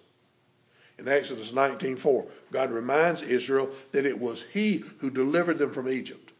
In 0.98 1.06
Exodus 1.06 1.52
19:4, 1.52 2.26
God 2.50 2.72
reminds 2.72 3.22
Israel 3.22 3.70
that 3.92 4.06
it 4.06 4.18
was 4.18 4.44
he 4.52 4.84
who 4.98 5.10
delivered 5.10 5.58
them 5.58 5.72
from 5.72 5.88
Egypt. 5.88 6.32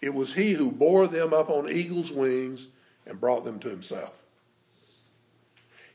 It 0.00 0.14
was 0.14 0.32
he 0.32 0.52
who 0.52 0.70
bore 0.70 1.08
them 1.08 1.34
up 1.34 1.50
on 1.50 1.70
eagle's 1.70 2.12
wings 2.12 2.66
and 3.06 3.20
brought 3.20 3.44
them 3.44 3.58
to 3.60 3.68
himself. 3.68 4.12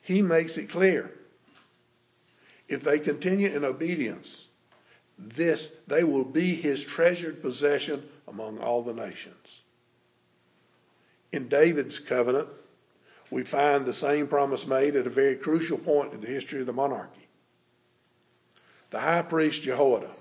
He 0.01 0.21
makes 0.21 0.57
it 0.57 0.69
clear. 0.69 1.11
If 2.67 2.83
they 2.83 2.99
continue 2.99 3.49
in 3.49 3.63
obedience, 3.63 4.47
this 5.35 5.71
they 5.87 6.03
will 6.03 6.23
be 6.23 6.55
his 6.55 6.83
treasured 6.83 7.41
possession 7.41 8.07
among 8.27 8.59
all 8.59 8.81
the 8.81 8.93
nations. 8.93 9.61
In 11.31 11.47
David's 11.47 11.99
covenant, 11.99 12.49
we 13.29 13.43
find 13.43 13.85
the 13.85 13.93
same 13.93 14.27
promise 14.27 14.67
made 14.67 14.95
at 14.95 15.07
a 15.07 15.11
very 15.11 15.35
crucial 15.35 15.77
point 15.77 16.13
in 16.13 16.21
the 16.21 16.27
history 16.27 16.59
of 16.59 16.65
the 16.65 16.73
monarchy. 16.73 17.27
The 18.89 18.99
high 18.99 19.21
priest 19.21 19.61
Jehoiada 19.61 20.11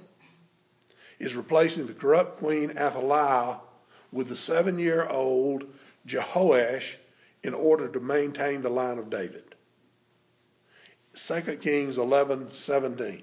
is 1.19 1.35
replacing 1.35 1.87
the 1.87 1.95
corrupt 1.95 2.39
queen 2.39 2.71
Athaliah 2.79 3.59
with 4.13 4.29
the 4.29 4.37
seven 4.37 4.79
year 4.79 5.07
old 5.09 5.65
Jehoash 6.07 6.97
in 7.43 7.55
order 7.55 7.89
to 7.89 8.01
maintain 8.01 8.63
the 8.63 8.71
line 8.71 8.99
of 8.99 9.11
David. 9.11 9.55
2 11.15 11.59
Kings 11.61 11.97
11:17. 11.97 13.23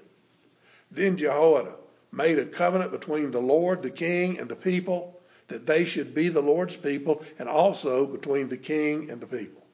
Then 0.90 1.16
Jehoiada 1.16 1.74
made 2.12 2.38
a 2.38 2.46
covenant 2.46 2.90
between 2.90 3.30
the 3.30 3.40
Lord, 3.40 3.82
the 3.82 3.90
king, 3.90 4.38
and 4.38 4.48
the 4.48 4.56
people 4.56 5.20
that 5.48 5.66
they 5.66 5.84
should 5.84 6.14
be 6.14 6.28
the 6.28 6.42
Lord's 6.42 6.76
people, 6.76 7.22
and 7.38 7.48
also 7.48 8.06
between 8.06 8.48
the 8.48 8.56
king 8.56 9.10
and 9.10 9.20
the 9.20 9.26
people. 9.26 9.66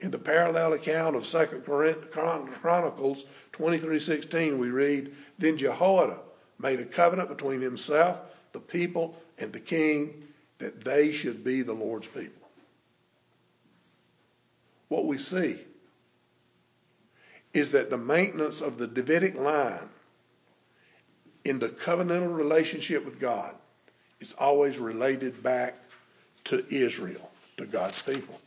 In 0.00 0.10
the 0.10 0.18
parallel 0.18 0.74
account 0.74 1.16
of 1.16 1.26
2 1.26 1.62
Chronicles 2.60 3.24
23:16, 3.52 4.58
we 4.58 4.68
read, 4.70 5.14
"Then 5.38 5.56
Jehoiada 5.56 6.20
made 6.58 6.80
a 6.80 6.84
covenant 6.84 7.28
between 7.28 7.60
himself, 7.60 8.18
the 8.52 8.60
people, 8.60 9.16
and 9.38 9.52
the 9.52 9.60
king, 9.60 10.28
that 10.58 10.84
they 10.84 11.12
should 11.12 11.44
be 11.44 11.62
the 11.62 11.72
Lord's 11.72 12.06
people." 12.08 12.48
What 14.88 15.06
we 15.06 15.18
see 15.18 15.60
is 17.56 17.70
that 17.70 17.88
the 17.88 17.96
maintenance 17.96 18.60
of 18.60 18.76
the 18.76 18.86
Davidic 18.86 19.34
line 19.34 19.88
in 21.42 21.58
the 21.58 21.70
covenantal 21.70 22.36
relationship 22.36 23.02
with 23.02 23.18
God 23.18 23.54
is 24.20 24.34
always 24.38 24.76
related 24.76 25.42
back 25.42 25.74
to 26.44 26.66
Israel, 26.68 27.30
to 27.56 27.64
God's 27.64 28.02
people, 28.02 28.38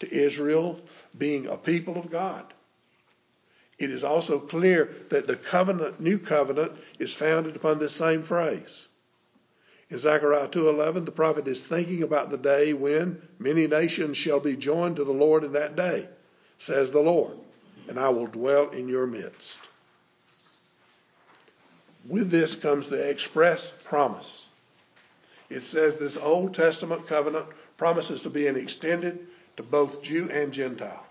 to 0.00 0.12
Israel 0.12 0.80
being 1.16 1.46
a 1.46 1.56
people 1.56 1.96
of 1.96 2.10
God. 2.10 2.52
It 3.78 3.90
is 3.90 4.02
also 4.02 4.40
clear 4.40 4.90
that 5.10 5.28
the 5.28 5.36
covenant, 5.36 6.00
new 6.00 6.18
covenant, 6.18 6.72
is 6.98 7.14
founded 7.14 7.54
upon 7.54 7.78
this 7.78 7.94
same 7.94 8.24
phrase. 8.24 8.88
In 9.90 10.00
Zechariah 10.00 10.48
2:11, 10.48 11.04
the 11.04 11.12
prophet 11.12 11.46
is 11.46 11.62
thinking 11.62 12.02
about 12.02 12.30
the 12.30 12.38
day 12.38 12.72
when 12.72 13.22
many 13.38 13.68
nations 13.68 14.16
shall 14.16 14.40
be 14.40 14.56
joined 14.56 14.96
to 14.96 15.04
the 15.04 15.12
Lord 15.12 15.44
in 15.44 15.52
that 15.52 15.76
day, 15.76 16.08
says 16.58 16.90
the 16.90 16.98
Lord 16.98 17.38
and 17.88 17.98
I 17.98 18.08
will 18.08 18.26
dwell 18.26 18.70
in 18.70 18.88
your 18.88 19.06
midst. 19.06 19.58
With 22.06 22.30
this 22.30 22.54
comes 22.54 22.88
the 22.88 23.08
express 23.08 23.72
promise. 23.84 24.44
It 25.50 25.62
says 25.62 25.96
this 25.96 26.16
Old 26.16 26.54
Testament 26.54 27.06
covenant 27.06 27.46
promises 27.76 28.20
to 28.22 28.30
be 28.30 28.46
extended 28.46 29.26
to 29.56 29.62
both 29.62 30.02
Jew 30.02 30.30
and 30.30 30.52
Gentile, 30.52 31.06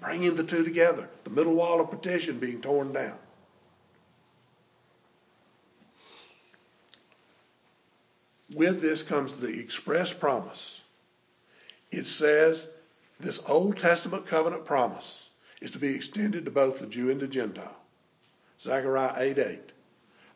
bringing 0.00 0.36
the 0.36 0.44
two 0.44 0.64
together, 0.64 1.08
the 1.24 1.30
middle 1.30 1.54
wall 1.54 1.80
of 1.80 1.90
partition 1.90 2.38
being 2.38 2.60
torn 2.60 2.92
down. 2.92 3.16
With 8.54 8.80
this 8.80 9.02
comes 9.02 9.32
the 9.32 9.48
express 9.48 10.12
promise. 10.12 10.80
It 11.90 12.06
says 12.06 12.66
this 13.18 13.40
Old 13.46 13.76
Testament 13.78 14.26
covenant 14.26 14.64
promise 14.64 15.28
is 15.60 15.70
to 15.72 15.78
be 15.78 15.94
extended 15.94 16.44
to 16.44 16.50
both 16.50 16.78
the 16.78 16.86
Jew 16.86 17.10
and 17.10 17.20
the 17.20 17.26
Gentile. 17.26 17.76
Zechariah 18.60 19.14
8 19.16 19.38
8. 19.38 19.60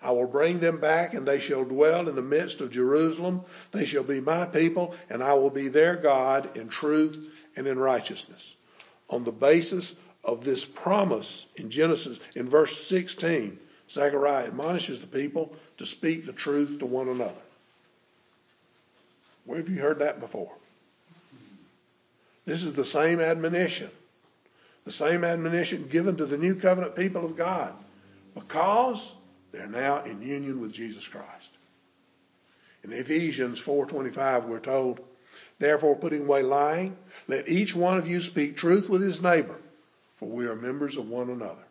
I 0.01 0.13
will 0.13 0.27
bring 0.27 0.61
them 0.61 0.79
back, 0.79 1.15
and 1.15 1.27
they 1.27 1.41
shall 1.41 1.65
dwell 1.65 2.09
in 2.09 2.15
the 2.15 2.23
midst 2.23 2.61
of 2.61 2.71
Jerusalem. 2.71 3.43
They 3.73 3.85
shall 3.85 4.05
be 4.05 4.21
my 4.21 4.47
people, 4.47 4.95
and 5.11 5.23
I 5.23 5.35
will 5.35 5.51
be 5.51 5.69
their 5.69 5.97
God 5.97 6.57
in 6.57 6.69
truth 6.69 7.27
and 7.57 7.67
in 7.67 7.79
righteousness. 7.79 8.55
On 9.11 9.25
the 9.25 9.33
basis 9.33 9.95
of 10.25 10.45
this 10.45 10.65
promise 10.65 11.47
in 11.57 11.71
Genesis, 11.71 12.19
in 12.37 12.49
verse 12.49 12.87
16, 12.87 13.59
Zechariah 13.91 14.47
admonishes 14.47 15.01
the 15.01 15.07
people 15.07 15.57
to 15.79 15.87
speak 15.87 16.27
the 16.27 16.33
truth 16.33 16.79
to 16.79 16.87
one 16.87 17.09
another. 17.09 17.33
Where 19.47 19.59
have 19.59 19.69
you 19.69 19.81
heard 19.81 20.01
that 20.01 20.21
before? 20.21 20.53
This 22.45 22.63
is 22.63 22.75
the 22.75 22.85
same 22.85 23.21
admonition 23.21 23.91
the 24.89 24.95
same 24.95 25.23
admonition 25.23 25.87
given 25.89 26.17
to 26.17 26.25
the 26.25 26.39
new 26.39 26.55
covenant 26.55 26.97
people 26.97 27.23
of 27.23 27.37
God 27.37 27.75
because 28.35 29.13
they're 29.53 29.67
now 29.67 30.03
in 30.05 30.23
union 30.23 30.63
with 30.63 30.73
Jesus 30.73 31.07
Christ. 31.07 31.51
In 32.83 32.95
Ephesians 32.95 33.61
4:25 33.61 34.47
we're 34.47 34.59
told, 34.59 35.01
"Therefore 35.59 35.95
putting 35.95 36.23
away 36.23 36.43
lying, 36.43 36.97
let 37.27 37.51
each 37.51 37.77
one 37.77 37.99
of 37.99 38.09
you 38.09 38.23
speak 38.23 38.57
truth 38.57 38.89
with 38.89 39.03
his 39.03 39.21
neighbor, 39.21 39.59
for 40.17 40.27
we 40.27 40.47
are 40.47 40.57
members 40.57 40.97
of 40.97 41.07
one 41.07 41.29
another." 41.29 41.67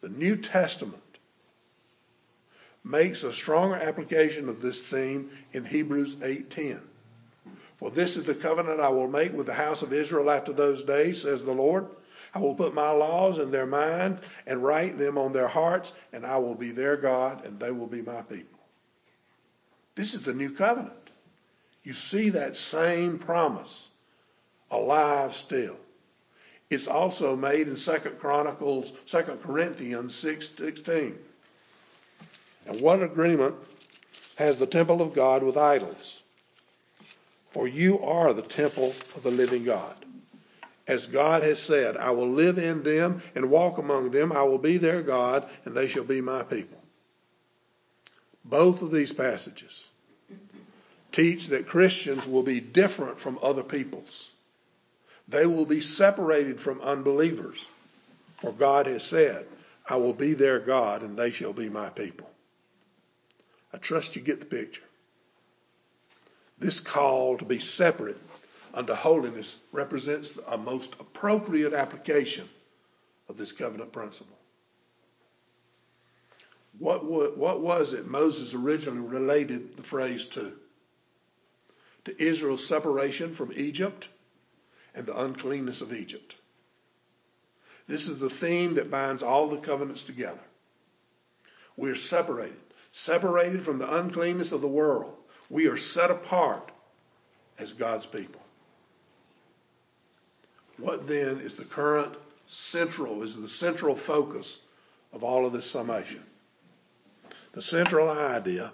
The 0.00 0.08
New 0.08 0.34
Testament 0.34 1.18
makes 2.82 3.22
a 3.22 3.32
stronger 3.32 3.76
application 3.76 4.48
of 4.48 4.60
this 4.60 4.82
theme 4.82 5.30
in 5.52 5.64
Hebrews 5.64 6.16
8:10. 6.20 6.80
For 7.78 7.90
this 7.90 8.16
is 8.16 8.24
the 8.24 8.34
covenant 8.34 8.80
I 8.80 8.88
will 8.88 9.08
make 9.08 9.32
with 9.32 9.46
the 9.46 9.54
house 9.54 9.82
of 9.82 9.92
Israel 9.92 10.30
after 10.30 10.52
those 10.52 10.82
days, 10.82 11.22
says 11.22 11.42
the 11.42 11.52
Lord. 11.52 11.86
I 12.34 12.40
will 12.40 12.54
put 12.54 12.74
my 12.74 12.90
laws 12.90 13.38
in 13.38 13.50
their 13.50 13.66
mind 13.66 14.18
and 14.46 14.62
write 14.62 14.98
them 14.98 15.16
on 15.16 15.32
their 15.32 15.48
hearts, 15.48 15.92
and 16.12 16.26
I 16.26 16.38
will 16.38 16.54
be 16.54 16.72
their 16.72 16.96
God, 16.96 17.44
and 17.44 17.58
they 17.58 17.70
will 17.70 17.86
be 17.86 18.02
my 18.02 18.22
people. 18.22 18.58
This 19.94 20.14
is 20.14 20.22
the 20.22 20.34
new 20.34 20.50
covenant. 20.50 20.92
You 21.84 21.92
see 21.92 22.30
that 22.30 22.56
same 22.56 23.18
promise 23.18 23.88
alive 24.70 25.34
still. 25.34 25.76
It's 26.70 26.86
also 26.86 27.34
made 27.34 27.66
in 27.66 27.76
Second 27.76 28.18
Chronicles, 28.18 28.92
Second 29.06 29.42
Corinthians 29.42 30.14
6, 30.16 30.50
16. 30.58 31.18
And 32.66 32.80
what 32.80 33.02
agreement 33.02 33.54
has 34.36 34.58
the 34.58 34.66
temple 34.66 35.00
of 35.00 35.14
God 35.14 35.42
with 35.42 35.56
idols? 35.56 36.17
For 37.52 37.66
you 37.66 38.00
are 38.00 38.32
the 38.32 38.42
temple 38.42 38.94
of 39.16 39.22
the 39.22 39.30
living 39.30 39.64
God. 39.64 39.94
As 40.86 41.06
God 41.06 41.42
has 41.42 41.58
said, 41.58 41.96
I 41.96 42.10
will 42.10 42.30
live 42.30 42.58
in 42.58 42.82
them 42.82 43.22
and 43.34 43.50
walk 43.50 43.78
among 43.78 44.10
them. 44.10 44.32
I 44.32 44.42
will 44.42 44.58
be 44.58 44.78
their 44.78 45.02
God, 45.02 45.48
and 45.64 45.74
they 45.74 45.86
shall 45.86 46.04
be 46.04 46.20
my 46.20 46.42
people. 46.42 46.78
Both 48.44 48.80
of 48.80 48.90
these 48.90 49.12
passages 49.12 49.88
teach 51.12 51.48
that 51.48 51.68
Christians 51.68 52.26
will 52.26 52.42
be 52.42 52.60
different 52.60 53.20
from 53.20 53.38
other 53.42 53.62
peoples. 53.62 54.30
They 55.26 55.44
will 55.46 55.66
be 55.66 55.82
separated 55.82 56.58
from 56.60 56.80
unbelievers. 56.80 57.58
For 58.40 58.52
God 58.52 58.86
has 58.86 59.02
said, 59.02 59.46
I 59.88 59.96
will 59.96 60.14
be 60.14 60.34
their 60.34 60.58
God 60.58 61.02
and 61.02 61.16
they 61.16 61.30
shall 61.30 61.52
be 61.52 61.68
my 61.68 61.90
people. 61.90 62.30
I 63.72 63.78
trust 63.78 64.16
you 64.16 64.22
get 64.22 64.40
the 64.40 64.46
picture. 64.46 64.82
This 66.58 66.80
call 66.80 67.38
to 67.38 67.44
be 67.44 67.60
separate 67.60 68.18
unto 68.74 68.94
holiness 68.94 69.56
represents 69.72 70.32
a 70.46 70.58
most 70.58 70.94
appropriate 70.98 71.72
application 71.72 72.48
of 73.28 73.36
this 73.36 73.52
covenant 73.52 73.92
principle. 73.92 74.36
What, 76.78 77.04
what 77.04 77.60
was 77.60 77.92
it 77.92 78.06
Moses 78.06 78.54
originally 78.54 79.00
related 79.00 79.76
the 79.76 79.82
phrase 79.82 80.26
to? 80.26 80.52
To 82.04 82.22
Israel's 82.22 82.66
separation 82.66 83.34
from 83.34 83.52
Egypt 83.52 84.08
and 84.94 85.06
the 85.06 85.18
uncleanness 85.20 85.80
of 85.80 85.92
Egypt. 85.92 86.36
This 87.86 88.06
is 88.06 88.18
the 88.18 88.30
theme 88.30 88.74
that 88.74 88.90
binds 88.90 89.22
all 89.22 89.48
the 89.48 89.56
covenants 89.56 90.02
together. 90.02 90.40
We 91.76 91.90
are 91.90 91.96
separated, 91.96 92.56
separated 92.92 93.64
from 93.64 93.78
the 93.78 93.96
uncleanness 93.96 94.52
of 94.52 94.60
the 94.60 94.68
world. 94.68 95.14
We 95.50 95.66
are 95.66 95.76
set 95.76 96.10
apart 96.10 96.70
as 97.58 97.72
God's 97.72 98.06
people. 98.06 98.40
What 100.76 101.08
then 101.08 101.40
is 101.40 101.54
the 101.54 101.64
current 101.64 102.14
central, 102.46 103.22
is 103.22 103.34
the 103.34 103.48
central 103.48 103.96
focus 103.96 104.58
of 105.12 105.24
all 105.24 105.44
of 105.44 105.52
this 105.52 105.70
summation? 105.70 106.22
The 107.52 107.62
central 107.62 108.10
idea 108.10 108.72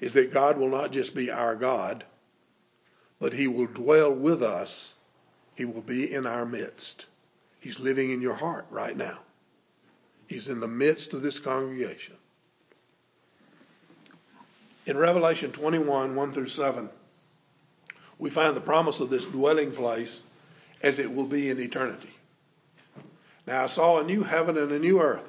is 0.00 0.12
that 0.14 0.32
God 0.32 0.58
will 0.58 0.70
not 0.70 0.90
just 0.90 1.14
be 1.14 1.30
our 1.30 1.54
God, 1.54 2.04
but 3.20 3.32
He 3.32 3.46
will 3.46 3.66
dwell 3.66 4.12
with 4.12 4.42
us 4.42 4.92
he 5.58 5.64
will 5.64 5.82
be 5.82 6.14
in 6.14 6.24
our 6.24 6.46
midst. 6.46 7.06
He's 7.58 7.80
living 7.80 8.12
in 8.12 8.20
your 8.20 8.36
heart 8.36 8.66
right 8.70 8.96
now. 8.96 9.18
He's 10.28 10.46
in 10.46 10.60
the 10.60 10.68
midst 10.68 11.14
of 11.14 11.20
this 11.20 11.40
congregation. 11.40 12.14
In 14.88 14.96
Revelation 14.96 15.52
21, 15.52 16.16
1 16.16 16.32
through 16.32 16.48
7, 16.48 16.88
we 18.18 18.30
find 18.30 18.56
the 18.56 18.60
promise 18.62 19.00
of 19.00 19.10
this 19.10 19.26
dwelling 19.26 19.70
place 19.72 20.22
as 20.82 20.98
it 20.98 21.14
will 21.14 21.26
be 21.26 21.50
in 21.50 21.60
eternity. 21.60 22.08
Now 23.46 23.64
I 23.64 23.66
saw 23.66 23.98
a 23.98 24.04
new 24.04 24.22
heaven 24.22 24.56
and 24.56 24.72
a 24.72 24.78
new 24.78 25.02
earth, 25.02 25.28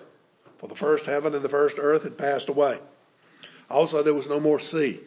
for 0.60 0.70
the 0.70 0.78
first 0.78 1.06
heaven 1.06 1.36
and 1.36 1.44
the 1.44 1.50
first 1.50 1.76
earth 1.78 2.04
had 2.04 2.18
passed 2.18 2.48
away. 2.48 2.80
Also 3.70 4.02
there 4.02 4.14
was 4.14 4.30
no 4.30 4.40
more 4.40 4.60
sea. 4.60 5.02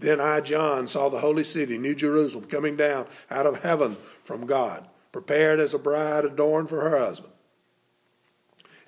Then 0.00 0.20
I, 0.20 0.40
John, 0.40 0.88
saw 0.88 1.08
the 1.08 1.20
holy 1.20 1.44
city, 1.44 1.78
New 1.78 1.94
Jerusalem, 1.94 2.46
coming 2.46 2.74
down 2.74 3.06
out 3.30 3.46
of 3.46 3.62
heaven 3.62 3.96
from 4.24 4.46
God, 4.46 4.84
prepared 5.12 5.60
as 5.60 5.74
a 5.74 5.78
bride 5.78 6.24
adorned 6.24 6.70
for 6.70 6.80
her 6.80 6.98
husband. 6.98 7.32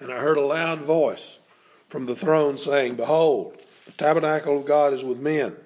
And 0.01 0.12
I 0.12 0.16
heard 0.16 0.38
a 0.38 0.44
loud 0.44 0.81
voice 0.81 1.37
from 1.88 2.05
the 2.05 2.16
throne 2.16 2.59
saying, 2.59 2.96
Behold, 2.96 3.57
the 3.88 3.92
tabernacle 3.92 4.59
of 4.61 4.66
God 4.66 4.94
is 4.94 5.03
with 5.03 5.18
men, 5.18 5.57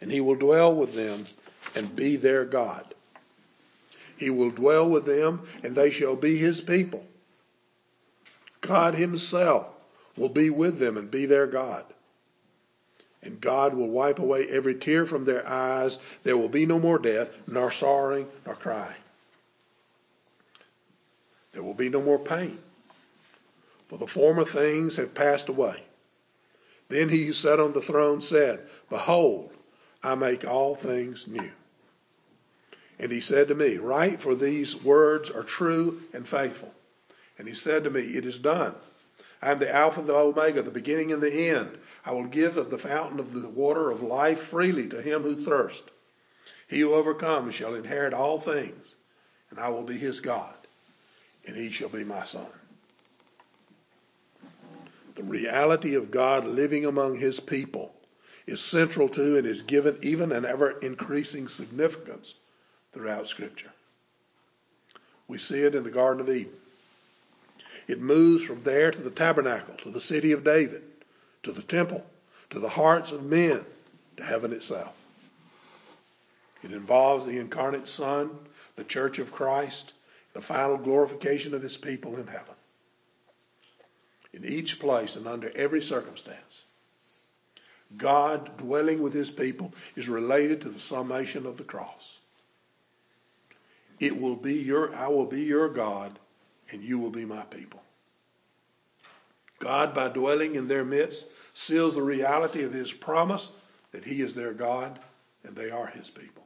and 0.00 0.10
he 0.10 0.20
will 0.20 0.36
dwell 0.36 0.74
with 0.74 0.94
them 0.94 1.26
and 1.74 1.94
be 1.94 2.16
their 2.16 2.46
God. 2.46 2.94
He 4.16 4.30
will 4.30 4.50
dwell 4.50 4.88
with 4.88 5.04
them, 5.04 5.46
and 5.62 5.76
they 5.76 5.90
shall 5.90 6.16
be 6.16 6.38
his 6.38 6.60
people. 6.60 7.04
God 8.62 8.94
himself 8.94 9.66
will 10.16 10.30
be 10.30 10.48
with 10.48 10.78
them 10.78 10.96
and 10.96 11.10
be 11.10 11.26
their 11.26 11.46
God 11.46 11.84
and 13.22 13.40
God 13.40 13.74
will 13.74 13.88
wipe 13.88 14.18
away 14.18 14.48
every 14.48 14.74
tear 14.74 15.06
from 15.06 15.24
their 15.24 15.48
eyes. 15.48 15.98
There 16.24 16.36
will 16.36 16.48
be 16.48 16.66
no 16.66 16.78
more 16.78 16.98
death, 16.98 17.30
nor 17.46 17.70
sorrowing, 17.70 18.26
nor 18.44 18.56
crying. 18.56 18.96
There 21.52 21.62
will 21.62 21.74
be 21.74 21.88
no 21.88 22.00
more 22.00 22.18
pain, 22.18 22.58
for 23.88 23.98
the 23.98 24.06
former 24.06 24.44
things 24.44 24.96
have 24.96 25.14
passed 25.14 25.48
away. 25.48 25.82
Then 26.92 27.08
he 27.08 27.24
who 27.24 27.32
sat 27.32 27.58
on 27.58 27.72
the 27.72 27.80
throne 27.80 28.20
said, 28.20 28.60
Behold, 28.90 29.50
I 30.02 30.14
make 30.14 30.44
all 30.44 30.74
things 30.74 31.26
new. 31.26 31.50
And 32.98 33.10
he 33.10 33.22
said 33.22 33.48
to 33.48 33.54
me, 33.54 33.78
Write, 33.78 34.20
for 34.20 34.34
these 34.34 34.76
words 34.76 35.30
are 35.30 35.42
true 35.42 36.02
and 36.12 36.28
faithful. 36.28 36.70
And 37.38 37.48
he 37.48 37.54
said 37.54 37.84
to 37.84 37.90
me, 37.90 38.02
It 38.02 38.26
is 38.26 38.36
done. 38.36 38.74
I 39.40 39.52
am 39.52 39.58
the 39.58 39.74
Alpha 39.74 40.00
and 40.00 40.08
the 40.08 40.14
Omega, 40.14 40.60
the 40.60 40.70
beginning 40.70 41.12
and 41.12 41.22
the 41.22 41.32
end. 41.32 41.78
I 42.04 42.12
will 42.12 42.26
give 42.26 42.58
of 42.58 42.68
the 42.68 42.76
fountain 42.76 43.20
of 43.20 43.32
the 43.32 43.48
water 43.48 43.90
of 43.90 44.02
life 44.02 44.48
freely 44.48 44.86
to 44.90 45.00
him 45.00 45.22
who 45.22 45.42
thirsts. 45.42 45.88
He 46.68 46.80
who 46.80 46.92
overcomes 46.92 47.54
shall 47.54 47.74
inherit 47.74 48.12
all 48.12 48.38
things, 48.38 48.94
and 49.48 49.58
I 49.58 49.70
will 49.70 49.82
be 49.82 49.96
his 49.96 50.20
God, 50.20 50.54
and 51.46 51.56
he 51.56 51.70
shall 51.70 51.88
be 51.88 52.04
my 52.04 52.26
son. 52.26 52.46
The 55.14 55.22
reality 55.22 55.94
of 55.94 56.10
God 56.10 56.46
living 56.46 56.84
among 56.86 57.18
his 57.18 57.38
people 57.38 57.94
is 58.46 58.60
central 58.60 59.08
to 59.10 59.36
and 59.36 59.46
is 59.46 59.62
given 59.62 59.98
even 60.02 60.32
an 60.32 60.44
ever 60.44 60.78
increasing 60.80 61.48
significance 61.48 62.34
throughout 62.92 63.28
Scripture. 63.28 63.72
We 65.28 65.38
see 65.38 65.60
it 65.60 65.74
in 65.74 65.84
the 65.84 65.90
Garden 65.90 66.20
of 66.20 66.34
Eden. 66.34 66.54
It 67.88 68.00
moves 68.00 68.44
from 68.44 68.62
there 68.62 68.90
to 68.90 69.00
the 69.00 69.10
tabernacle, 69.10 69.74
to 69.78 69.90
the 69.90 70.00
city 70.00 70.32
of 70.32 70.44
David, 70.44 70.82
to 71.42 71.52
the 71.52 71.62
temple, 71.62 72.04
to 72.50 72.58
the 72.58 72.68
hearts 72.68 73.12
of 73.12 73.24
men, 73.24 73.64
to 74.16 74.22
heaven 74.22 74.52
itself. 74.52 74.94
It 76.62 76.72
involves 76.72 77.26
the 77.26 77.38
incarnate 77.38 77.88
Son, 77.88 78.30
the 78.76 78.84
church 78.84 79.18
of 79.18 79.32
Christ, 79.32 79.92
the 80.32 80.42
final 80.42 80.76
glorification 80.76 81.54
of 81.54 81.62
his 81.62 81.76
people 81.76 82.16
in 82.16 82.26
heaven. 82.26 82.54
In 84.32 84.44
each 84.44 84.80
place 84.80 85.16
and 85.16 85.26
under 85.26 85.50
every 85.54 85.82
circumstance, 85.82 86.62
God 87.96 88.56
dwelling 88.56 89.02
with 89.02 89.12
his 89.12 89.30
people 89.30 89.74
is 89.96 90.08
related 90.08 90.62
to 90.62 90.70
the 90.70 90.80
summation 90.80 91.46
of 91.46 91.58
the 91.58 91.64
cross. 91.64 92.18
It 94.00 94.18
will 94.18 94.36
be 94.36 94.54
your, 94.54 94.94
I 94.94 95.08
will 95.08 95.26
be 95.26 95.42
your 95.42 95.68
God 95.68 96.18
and 96.70 96.82
you 96.82 96.98
will 96.98 97.10
be 97.10 97.26
my 97.26 97.42
people. 97.42 97.82
God, 99.58 99.94
by 99.94 100.08
dwelling 100.08 100.54
in 100.54 100.66
their 100.66 100.84
midst, 100.84 101.26
seals 101.54 101.94
the 101.94 102.02
reality 102.02 102.64
of 102.64 102.72
his 102.72 102.92
promise 102.92 103.48
that 103.92 104.04
he 104.04 104.22
is 104.22 104.34
their 104.34 104.54
God 104.54 104.98
and 105.44 105.54
they 105.54 105.70
are 105.70 105.86
his 105.86 106.08
people. 106.08 106.42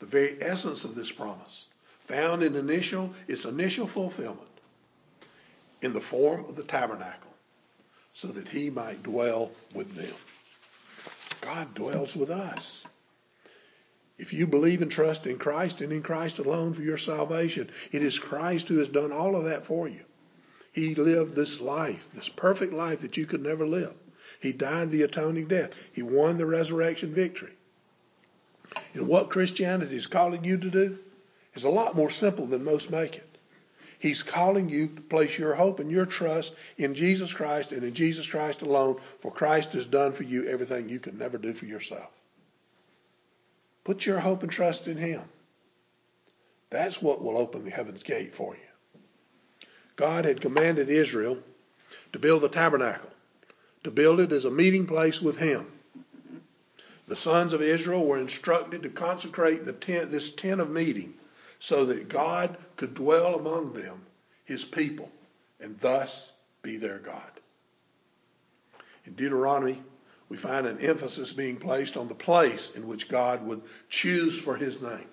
The 0.00 0.06
very 0.06 0.42
essence 0.42 0.84
of 0.84 0.94
this 0.94 1.12
promise, 1.12 1.66
found 2.06 2.42
in 2.42 2.56
initial, 2.56 3.12
its 3.26 3.44
initial 3.44 3.86
fulfillment 3.86 4.47
in 5.82 5.92
the 5.92 6.00
form 6.00 6.44
of 6.46 6.56
the 6.56 6.62
tabernacle, 6.62 7.32
so 8.14 8.28
that 8.28 8.48
he 8.48 8.70
might 8.70 9.02
dwell 9.02 9.50
with 9.74 9.94
them. 9.94 10.14
God 11.40 11.74
dwells 11.74 12.16
with 12.16 12.30
us. 12.30 12.84
If 14.18 14.32
you 14.32 14.48
believe 14.48 14.82
and 14.82 14.90
trust 14.90 15.26
in 15.26 15.38
Christ 15.38 15.80
and 15.80 15.92
in 15.92 16.02
Christ 16.02 16.38
alone 16.38 16.74
for 16.74 16.82
your 16.82 16.98
salvation, 16.98 17.70
it 17.92 18.02
is 18.02 18.18
Christ 18.18 18.68
who 18.68 18.78
has 18.78 18.88
done 18.88 19.12
all 19.12 19.36
of 19.36 19.44
that 19.44 19.66
for 19.66 19.86
you. 19.86 20.00
He 20.72 20.94
lived 20.94 21.34
this 21.34 21.60
life, 21.60 22.08
this 22.14 22.28
perfect 22.28 22.72
life 22.72 23.00
that 23.02 23.16
you 23.16 23.26
could 23.26 23.42
never 23.42 23.66
live. 23.66 23.94
He 24.40 24.52
died 24.52 24.90
the 24.90 25.02
atoning 25.02 25.46
death. 25.46 25.70
He 25.92 26.02
won 26.02 26.36
the 26.36 26.46
resurrection 26.46 27.14
victory. 27.14 27.52
And 28.94 29.06
what 29.06 29.30
Christianity 29.30 29.96
is 29.96 30.06
calling 30.06 30.44
you 30.44 30.56
to 30.58 30.70
do 30.70 30.98
is 31.54 31.64
a 31.64 31.70
lot 31.70 31.96
more 31.96 32.10
simple 32.10 32.46
than 32.46 32.64
most 32.64 32.90
make 32.90 33.16
it. 33.16 33.27
He's 33.98 34.22
calling 34.22 34.68
you 34.68 34.88
to 34.88 35.00
place 35.02 35.36
your 35.36 35.54
hope 35.54 35.80
and 35.80 35.90
your 35.90 36.06
trust 36.06 36.52
in 36.76 36.94
Jesus 36.94 37.32
Christ 37.32 37.72
and 37.72 37.82
in 37.82 37.94
Jesus 37.94 38.26
Christ 38.26 38.62
alone, 38.62 39.00
for 39.20 39.32
Christ 39.32 39.70
has 39.70 39.86
done 39.86 40.12
for 40.12 40.22
you 40.22 40.46
everything 40.46 40.88
you 40.88 41.00
could 41.00 41.18
never 41.18 41.36
do 41.36 41.52
for 41.52 41.66
yourself. 41.66 42.10
Put 43.82 44.06
your 44.06 44.20
hope 44.20 44.42
and 44.42 44.52
trust 44.52 44.86
in 44.86 44.96
Him. 44.96 45.22
That's 46.70 47.02
what 47.02 47.24
will 47.24 47.38
open 47.38 47.64
the 47.64 47.70
heaven's 47.70 48.02
gate 48.02 48.36
for 48.36 48.54
you. 48.54 49.70
God 49.96 50.26
had 50.26 50.40
commanded 50.40 50.90
Israel 50.90 51.38
to 52.12 52.18
build 52.18 52.42
the 52.42 52.48
tabernacle, 52.48 53.10
to 53.82 53.90
build 53.90 54.20
it 54.20 54.30
as 54.30 54.44
a 54.44 54.50
meeting 54.50 54.86
place 54.86 55.20
with 55.20 55.38
Him. 55.38 55.66
The 57.08 57.16
sons 57.16 57.52
of 57.52 57.62
Israel 57.62 58.06
were 58.06 58.18
instructed 58.18 58.82
to 58.82 58.90
consecrate 58.90 59.64
the 59.64 59.72
tent, 59.72 60.12
this 60.12 60.30
tent 60.30 60.60
of 60.60 60.70
meeting 60.70 61.14
so 61.58 61.86
that 61.86 62.08
God 62.08 62.56
could 62.78 62.94
dwell 62.94 63.34
among 63.34 63.74
them, 63.74 64.06
His 64.46 64.64
people, 64.64 65.10
and 65.60 65.78
thus 65.80 66.30
be 66.62 66.78
their 66.78 66.98
God. 66.98 67.30
In 69.04 69.12
Deuteronomy, 69.12 69.82
we 70.30 70.36
find 70.36 70.66
an 70.66 70.80
emphasis 70.80 71.32
being 71.32 71.56
placed 71.56 71.96
on 71.96 72.08
the 72.08 72.14
place 72.14 72.70
in 72.74 72.86
which 72.86 73.08
God 73.08 73.46
would 73.46 73.62
choose 73.90 74.38
for 74.38 74.56
His 74.56 74.80
name. 74.80 75.08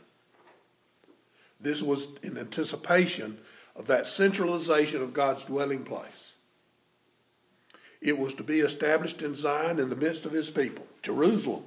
This 1.59 1.81
was 1.81 2.07
in 2.23 2.37
anticipation 2.37 3.37
of 3.75 3.87
that 3.87 4.07
centralization 4.07 5.01
of 5.01 5.13
God's 5.13 5.43
dwelling 5.43 5.83
place. 5.83 6.33
It 8.01 8.17
was 8.17 8.33
to 8.35 8.43
be 8.43 8.59
established 8.59 9.21
in 9.21 9.35
Zion 9.35 9.79
in 9.79 9.89
the 9.89 9.95
midst 9.95 10.25
of 10.25 10.31
his 10.31 10.49
people, 10.49 10.85
Jerusalem. 11.01 11.63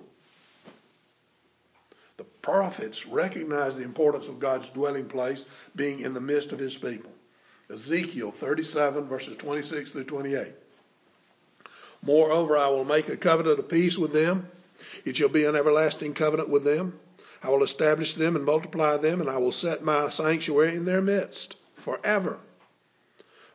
Prophets 2.48 3.04
recognized 3.04 3.76
the 3.76 3.82
importance 3.82 4.26
of 4.26 4.40
God's 4.40 4.70
dwelling 4.70 5.04
place 5.04 5.44
being 5.76 6.00
in 6.00 6.14
the 6.14 6.20
midst 6.20 6.50
of 6.50 6.58
his 6.58 6.74
people. 6.74 7.12
Ezekiel 7.70 8.32
37, 8.32 9.06
verses 9.06 9.36
26 9.36 9.90
through 9.90 10.04
28. 10.04 10.54
Moreover, 12.00 12.56
I 12.56 12.68
will 12.68 12.86
make 12.86 13.10
a 13.10 13.18
covenant 13.18 13.58
of 13.58 13.68
peace 13.68 13.98
with 13.98 14.14
them. 14.14 14.48
It 15.04 15.18
shall 15.18 15.28
be 15.28 15.44
an 15.44 15.56
everlasting 15.56 16.14
covenant 16.14 16.48
with 16.48 16.64
them. 16.64 16.98
I 17.42 17.50
will 17.50 17.62
establish 17.62 18.14
them 18.14 18.34
and 18.34 18.46
multiply 18.46 18.96
them, 18.96 19.20
and 19.20 19.28
I 19.28 19.36
will 19.36 19.52
set 19.52 19.84
my 19.84 20.08
sanctuary 20.08 20.74
in 20.74 20.86
their 20.86 21.02
midst 21.02 21.56
forever. 21.76 22.38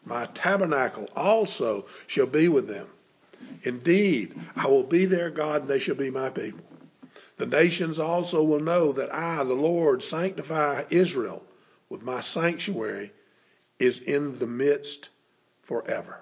My 0.06 0.28
tabernacle 0.36 1.10
also 1.16 1.88
shall 2.06 2.28
be 2.28 2.48
with 2.48 2.68
them. 2.68 2.86
Indeed, 3.64 4.40
I 4.56 4.68
will 4.68 4.84
be 4.84 5.08
their 5.08 5.32
God, 5.32 5.62
and 5.62 5.70
they 5.72 5.80
shall 5.80 5.96
be 5.96 6.12
my 6.12 6.30
people. 6.30 6.64
The 7.38 7.46
nations 7.46 8.00
also 8.00 8.44
will 8.44 8.60
know 8.60 8.92
that 8.94 9.14
I, 9.14 9.44
the 9.44 9.54
Lord, 9.54 10.04
sanctify 10.04 10.84
Israel 10.90 11.44
with 11.90 12.04
my 12.04 12.22
sanctuary 12.22 13.12
is 13.80 14.00
in 14.00 14.38
the 14.40 14.48
midst 14.48 15.10
forever. 15.64 16.22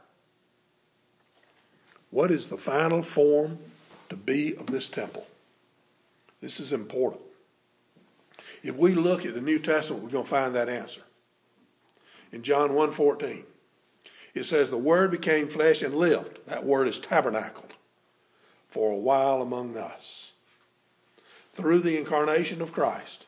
What 2.12 2.32
is 2.32 2.47
the 2.47 2.58
final 2.58 3.04
form 3.04 3.58
to 4.10 4.15
be 4.15 4.56
of 4.56 4.67
this 4.67 4.88
temple? 4.88 5.26
This 6.41 6.60
is 6.60 6.74
important. 6.74 7.21
If 8.63 8.76
we 8.76 8.95
look 8.95 9.26
at 9.26 9.34
the 9.34 9.41
New 9.41 9.60
Testament, 9.60 10.04
we're 10.04 10.10
going 10.10 10.24
to 10.24 10.30
find 10.30 10.56
that 10.56 10.69
answer. 10.69 11.02
In 12.32 12.43
John 12.43 12.71
1:14, 12.71 13.43
it 14.34 14.45
says, 14.45 14.69
"The 14.69 14.78
Word 14.78 15.12
became 15.12 15.50
flesh 15.50 15.82
and 15.82 15.95
lived." 15.95 16.39
That 16.47 16.65
word 16.65 16.88
is 16.88 17.00
tabernacled 17.00 17.74
for 18.69 18.91
a 18.91 18.95
while 18.95 19.41
among 19.41 19.78
us. 19.78 20.31
Through 21.55 21.81
the 21.81 21.97
incarnation 21.97 22.61
of 22.61 22.71
Christ, 22.71 23.25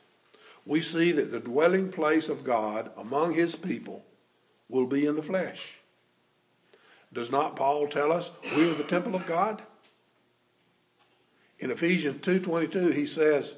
we 0.66 0.82
see 0.82 1.12
that 1.12 1.32
the 1.32 1.40
dwelling 1.40 1.92
place 1.92 2.30
of 2.30 2.44
God 2.44 2.92
among 2.98 3.34
His 3.34 3.56
people 3.56 4.04
will 4.70 4.86
be 4.86 5.06
in 5.06 5.16
the 5.16 5.24
flesh. 5.24 5.62
Does 7.12 7.30
not 7.30 7.56
Paul 7.56 7.88
tell 7.88 8.12
us 8.12 8.30
we 8.56 8.70
are 8.70 8.74
the 8.74 8.84
temple 8.84 9.16
of 9.16 9.28
God? 9.28 9.62
In 11.60 11.70
Ephesians 11.70 12.26
2:22 12.26 12.94
he 12.94 13.06
says, 13.08 13.54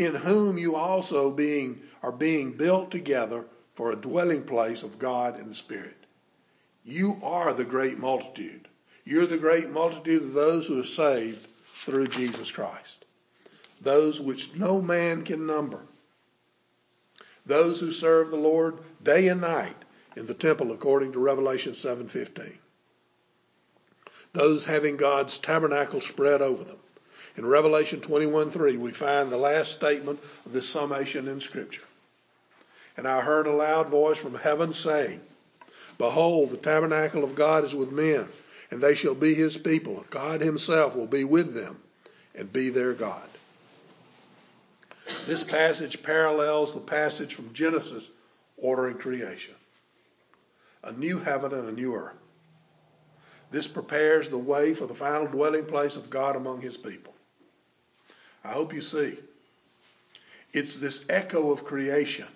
in 0.00 0.14
whom 0.14 0.56
you 0.56 0.76
also 0.76 1.30
being 1.30 1.82
are 2.02 2.10
being 2.10 2.52
built 2.52 2.90
together 2.90 3.44
for 3.74 3.92
a 3.92 3.96
dwelling 3.96 4.42
place 4.42 4.82
of 4.82 4.98
God 4.98 5.38
in 5.38 5.48
the 5.48 5.54
Spirit. 5.54 5.96
You 6.84 7.20
are 7.22 7.52
the 7.52 7.64
great 7.64 7.98
multitude. 7.98 8.66
You're 9.04 9.26
the 9.26 9.36
great 9.36 9.68
multitude 9.68 10.22
of 10.22 10.32
those 10.32 10.66
who 10.66 10.80
are 10.80 10.84
saved 10.84 11.46
through 11.84 12.08
Jesus 12.08 12.50
Christ. 12.50 12.99
Those 13.80 14.20
which 14.20 14.54
no 14.54 14.82
man 14.82 15.24
can 15.24 15.46
number. 15.46 15.80
Those 17.46 17.80
who 17.80 17.90
serve 17.90 18.30
the 18.30 18.36
Lord 18.36 18.78
day 19.02 19.28
and 19.28 19.40
night 19.40 19.76
in 20.16 20.26
the 20.26 20.34
temple 20.34 20.72
according 20.72 21.12
to 21.12 21.18
Revelation 21.18 21.74
7:15. 21.74 22.58
Those 24.32 24.64
having 24.64 24.96
God's 24.96 25.38
tabernacle 25.38 26.00
spread 26.00 26.42
over 26.42 26.62
them. 26.62 26.78
In 27.36 27.46
Revelation 27.46 28.00
21:3, 28.00 28.76
we 28.76 28.92
find 28.92 29.32
the 29.32 29.38
last 29.38 29.72
statement 29.72 30.20
of 30.44 30.52
this 30.52 30.68
summation 30.68 31.26
in 31.26 31.40
Scripture. 31.40 31.82
And 32.96 33.08
I 33.08 33.22
heard 33.22 33.46
a 33.46 33.52
loud 33.52 33.88
voice 33.88 34.18
from 34.18 34.34
heaven 34.34 34.74
saying, 34.74 35.20
Behold, 35.96 36.50
the 36.50 36.58
tabernacle 36.58 37.24
of 37.24 37.34
God 37.34 37.64
is 37.64 37.74
with 37.74 37.90
men, 37.90 38.28
and 38.70 38.80
they 38.80 38.94
shall 38.94 39.14
be 39.14 39.34
his 39.34 39.56
people. 39.56 40.04
God 40.10 40.42
himself 40.42 40.94
will 40.94 41.06
be 41.06 41.24
with 41.24 41.54
them 41.54 41.80
and 42.34 42.52
be 42.52 42.68
their 42.68 42.92
God. 42.92 43.29
This 45.26 45.44
passage 45.44 46.02
parallels 46.02 46.72
the 46.72 46.80
passage 46.80 47.34
from 47.34 47.52
Genesis 47.52 48.04
ordering 48.56 48.98
creation. 48.98 49.54
A 50.82 50.92
new 50.92 51.18
heaven 51.18 51.52
and 51.52 51.68
a 51.68 51.72
new 51.72 51.94
earth. 51.94 52.16
This 53.50 53.66
prepares 53.66 54.28
the 54.28 54.38
way 54.38 54.74
for 54.74 54.86
the 54.86 54.94
final 54.94 55.26
dwelling 55.26 55.66
place 55.66 55.96
of 55.96 56.10
God 56.10 56.36
among 56.36 56.60
his 56.60 56.76
people. 56.76 57.14
I 58.44 58.52
hope 58.52 58.72
you 58.72 58.80
see. 58.80 59.18
It's 60.52 60.76
this 60.76 61.00
echo 61.08 61.50
of 61.50 61.64
creation 61.64 62.28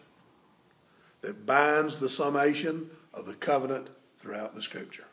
that 1.22 1.46
binds 1.46 1.96
the 1.96 2.08
summation 2.08 2.90
of 3.12 3.26
the 3.26 3.34
covenant 3.34 3.88
throughout 4.20 4.54
the 4.54 4.62
scripture. 4.62 5.06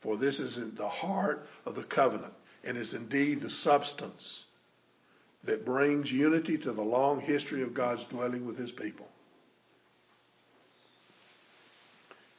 For 0.00 0.16
this 0.16 0.38
is 0.38 0.58
in 0.58 0.74
the 0.74 0.88
heart 0.88 1.46
of 1.66 1.74
the 1.74 1.82
covenant 1.82 2.32
and 2.64 2.76
is 2.76 2.94
indeed 2.94 3.40
the 3.40 3.50
substance 3.50 4.44
that 5.48 5.64
brings 5.64 6.12
unity 6.12 6.58
to 6.58 6.72
the 6.72 6.82
long 6.82 7.22
history 7.22 7.62
of 7.62 7.72
God's 7.72 8.04
dwelling 8.04 8.46
with 8.46 8.58
his 8.58 8.70
people. 8.70 9.08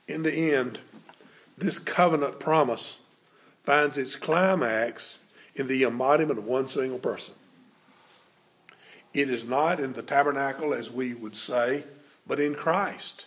In 0.07 0.21
the 0.21 0.53
end, 0.55 0.79
this 1.57 1.79
covenant 1.79 2.39
promise 2.39 2.97
finds 3.65 3.97
its 3.97 4.15
climax 4.15 5.17
in 5.55 5.67
the 5.67 5.85
embodiment 5.85 6.37
of 6.37 6.45
one 6.45 6.67
single 6.67 6.99
person. 6.99 7.33
It 9.15 9.31
is 9.31 9.43
not 9.43 9.79
in 9.79 9.93
the 9.93 10.03
tabernacle, 10.03 10.75
as 10.75 10.91
we 10.91 11.15
would 11.15 11.35
say, 11.35 11.83
but 12.27 12.39
in 12.39 12.53
Christ. 12.53 13.25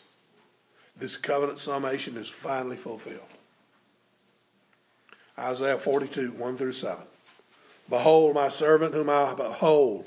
This 0.97 1.17
covenant 1.17 1.59
summation 1.59 2.17
is 2.17 2.29
finally 2.29 2.77
fulfilled. 2.77 3.19
Isaiah 5.37 5.79
42, 5.79 6.31
1 6.33 6.57
through 6.57 6.75
7. 6.75 7.03
Behold, 7.89 8.35
my 8.35 8.49
servant 8.49 8.95
whom 8.95 9.11
I 9.11 9.35
behold, 9.35 10.07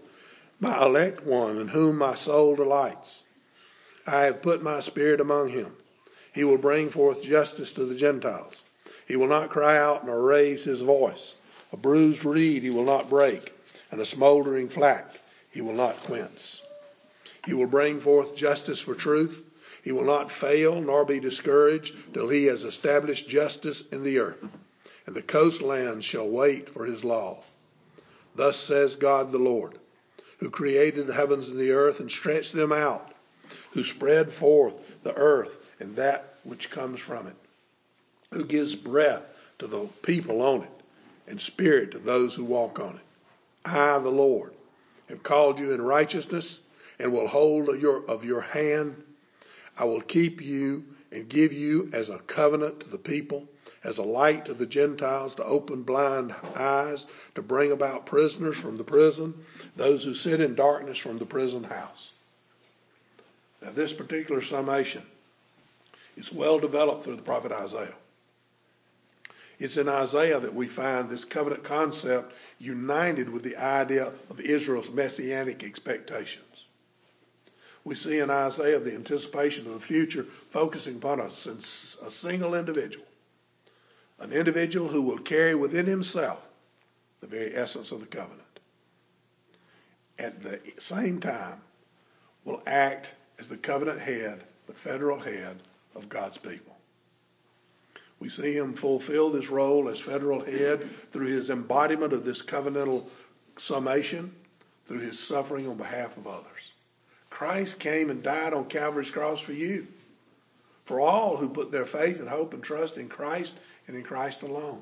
my 0.60 0.82
elect 0.84 1.24
one, 1.24 1.60
in 1.60 1.68
whom 1.68 2.00
my 2.00 2.16
soul 2.16 2.56
delights. 2.56 3.22
I 4.08 4.24
have 4.24 4.42
put 4.42 4.64
my 4.64 4.80
spirit 4.80 5.20
among 5.20 5.50
him. 5.50 5.76
He 6.34 6.44
will 6.44 6.58
bring 6.58 6.90
forth 6.90 7.22
justice 7.22 7.72
to 7.74 7.86
the 7.86 7.94
Gentiles. 7.94 8.56
He 9.08 9.16
will 9.16 9.28
not 9.28 9.52
cry 9.52 9.78
out 9.78 10.04
nor 10.04 10.22
raise 10.22 10.64
his 10.64 10.82
voice. 10.82 11.36
A 11.72 11.78
bruised 11.78 12.26
reed 12.26 12.64
he 12.64 12.72
will 12.72 12.86
not 12.86 13.10
break, 13.10 13.54
and 13.92 14.02
a 14.02 14.06
smoldering 14.06 14.68
flax 14.68 15.20
he 15.52 15.62
will 15.62 15.74
not 15.74 15.98
quench. 15.98 16.62
He 17.46 17.54
will 17.54 17.68
bring 17.68 18.00
forth 18.00 18.36
justice 18.36 18.80
for 18.80 18.96
truth. 18.96 19.44
He 19.84 19.92
will 19.92 20.06
not 20.06 20.32
fail 20.32 20.82
nor 20.82 21.06
be 21.06 21.20
discouraged 21.20 21.94
till 22.14 22.30
he 22.30 22.46
has 22.46 22.64
established 22.64 23.30
justice 23.30 23.84
in 23.92 24.04
the 24.04 24.18
earth, 24.18 24.44
and 25.06 25.16
the 25.16 25.22
coastlands 25.22 26.04
shall 26.04 26.28
wait 26.28 26.70
for 26.70 26.86
his 26.86 27.04
law. 27.04 27.44
Thus 28.36 28.58
says 28.58 28.96
God 28.96 29.32
the 29.32 29.38
Lord, 29.38 29.80
who 30.40 30.50
created 30.50 31.08
the 31.08 31.14
heavens 31.14 31.48
and 31.48 31.60
the 31.60 31.72
earth 31.72 32.00
and 32.00 32.12
stretched 32.12 32.54
them 32.54 32.72
out, 32.72 33.14
who 33.72 33.84
spread 33.84 34.34
forth 34.34 34.76
the 35.04 35.16
earth 35.16 35.56
and 35.80 35.96
that 35.96 36.36
which 36.44 36.70
comes 36.70 37.00
from 37.00 37.28
it, 37.28 37.36
who 38.32 38.44
gives 38.44 38.76
breath 38.76 39.24
to 39.60 39.68
the 39.68 39.88
people 40.02 40.42
on 40.42 40.64
it 40.64 40.72
and 41.28 41.40
spirit 41.40 41.92
to 41.92 42.00
those 42.00 42.36
who 42.36 42.44
walk 42.44 42.80
on 42.80 42.96
it. 42.96 43.02
I, 43.66 43.98
the 44.00 44.10
Lord, 44.10 44.54
have 45.10 45.24
called 45.24 45.60
you 45.60 45.74
in 45.74 45.82
righteousness 45.82 46.60
and 47.00 47.12
will 47.12 47.28
hold 47.28 47.80
your, 47.80 48.06
of 48.10 48.24
your 48.24 48.42
hand. 48.42 49.02
I 49.78 49.86
will 49.86 50.02
keep 50.02 50.42
you 50.42 50.84
and 51.16 51.30
give 51.30 51.54
you 51.54 51.90
as 51.94 52.10
a 52.10 52.20
covenant 52.20 52.82
to 52.82 52.90
the 52.90 52.98
people, 52.98 53.48
as 53.86 53.98
a 53.98 54.04
light 54.04 54.46
to 54.46 54.54
the 54.54 54.66
Gentiles, 54.66 55.34
to 55.36 55.46
open 55.46 55.84
blind 55.84 56.36
eyes, 56.56 57.08
to 57.36 57.42
bring 57.42 57.72
about 57.72 58.06
prisoners 58.06 58.58
from 58.58 58.78
the 58.78 58.84
prison, 58.84 59.34
those 59.78 60.04
who 60.04 60.14
sit 60.14 60.42
in 60.42 60.56
darkness 60.56 60.98
from 60.98 61.18
the 61.18 61.26
prison 61.26 61.64
house. 61.64 62.10
Now, 63.62 63.72
this 63.72 63.94
particular 63.94 64.42
summation 64.42 65.04
is 66.18 66.34
well 66.34 66.60
developed 66.60 67.04
through 67.04 67.16
the 67.16 67.22
prophet 67.22 67.54
Isaiah. 67.54 67.96
It's 69.58 69.78
in 69.78 69.88
Isaiah 69.88 70.42
that 70.42 70.54
we 70.54 70.68
find 70.68 71.10
this 71.10 71.24
covenant 71.24 71.64
concept 71.64 72.34
united 72.60 73.30
with 73.30 73.44
the 73.44 73.56
idea 73.56 74.12
of 74.30 74.42
Israel's 74.42 74.90
messianic 74.90 75.64
expectations. 75.64 76.45
We 77.86 77.94
see 77.96 78.18
in 78.18 78.32
Isaiah 78.32 78.80
the 78.80 78.96
anticipation 78.96 79.68
of 79.68 79.74
the 79.74 79.80
future 79.80 80.26
focusing 80.50 80.96
upon 80.96 81.20
a, 81.20 81.30
a 81.30 82.12
single 82.12 82.56
individual, 82.56 83.06
an 84.20 84.34
individual 84.34 84.88
who 84.88 85.04
will 85.04 85.20
carry 85.20 85.54
within 85.54 85.86
himself 85.86 86.40
the 87.22 87.28
very 87.28 87.56
essence 87.56 87.92
of 87.92 88.00
the 88.00 88.08
covenant. 88.08 88.42
At 90.18 90.42
the 90.42 90.60
same 90.80 91.20
time, 91.20 91.62
will 92.44 92.62
act 92.66 93.12
as 93.40 93.48
the 93.48 93.58
covenant 93.58 94.00
head, 94.00 94.44
the 94.66 94.74
federal 94.74 95.20
head 95.20 95.58
of 95.96 96.10
God's 96.10 96.38
people. 96.38 96.76
We 98.20 98.30
see 98.30 98.56
him 98.56 98.74
fulfill 98.74 99.30
this 99.30 99.50
role 99.50 99.90
as 99.90 100.00
federal 100.00 100.44
head 100.44 100.90
through 101.12 101.28
his 101.28 101.50
embodiment 101.50 102.14
of 102.14 102.24
this 102.24 102.42
covenantal 102.42 103.06
summation, 103.60 104.34
through 104.88 105.00
his 105.00 105.20
suffering 105.20 105.68
on 105.68 105.78
behalf 105.78 106.16
of 106.18 106.26
others. 106.28 106.72
Christ 107.36 107.80
came 107.80 108.10
and 108.10 108.24
died 108.24 108.54
on 108.54 108.64
Calvary's 108.70 109.12
cross 109.12 109.42
for 109.42 109.52
you, 109.52 109.88
for 110.86 111.02
all 111.02 111.36
who 111.36 111.50
put 111.50 111.70
their 111.70 111.86
faith 111.86 112.22
and 112.22 112.30
hope 112.30 112.54
and 112.54 112.64
trust 112.64 112.96
in 112.96 113.10
Christ 113.10 113.54
and 113.88 113.98
in 113.98 114.04
Christ 114.04 114.42
alone. 114.42 114.82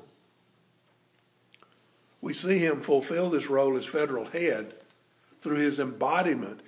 We 2.20 2.32
see 2.32 2.58
him 2.58 2.80
fulfill 2.80 3.28
this 3.28 3.48
role 3.48 3.76
as 3.76 3.86
federal 3.86 4.24
head 4.24 4.72
through 5.42 5.56
his 5.56 5.80
embodiment 5.80 6.60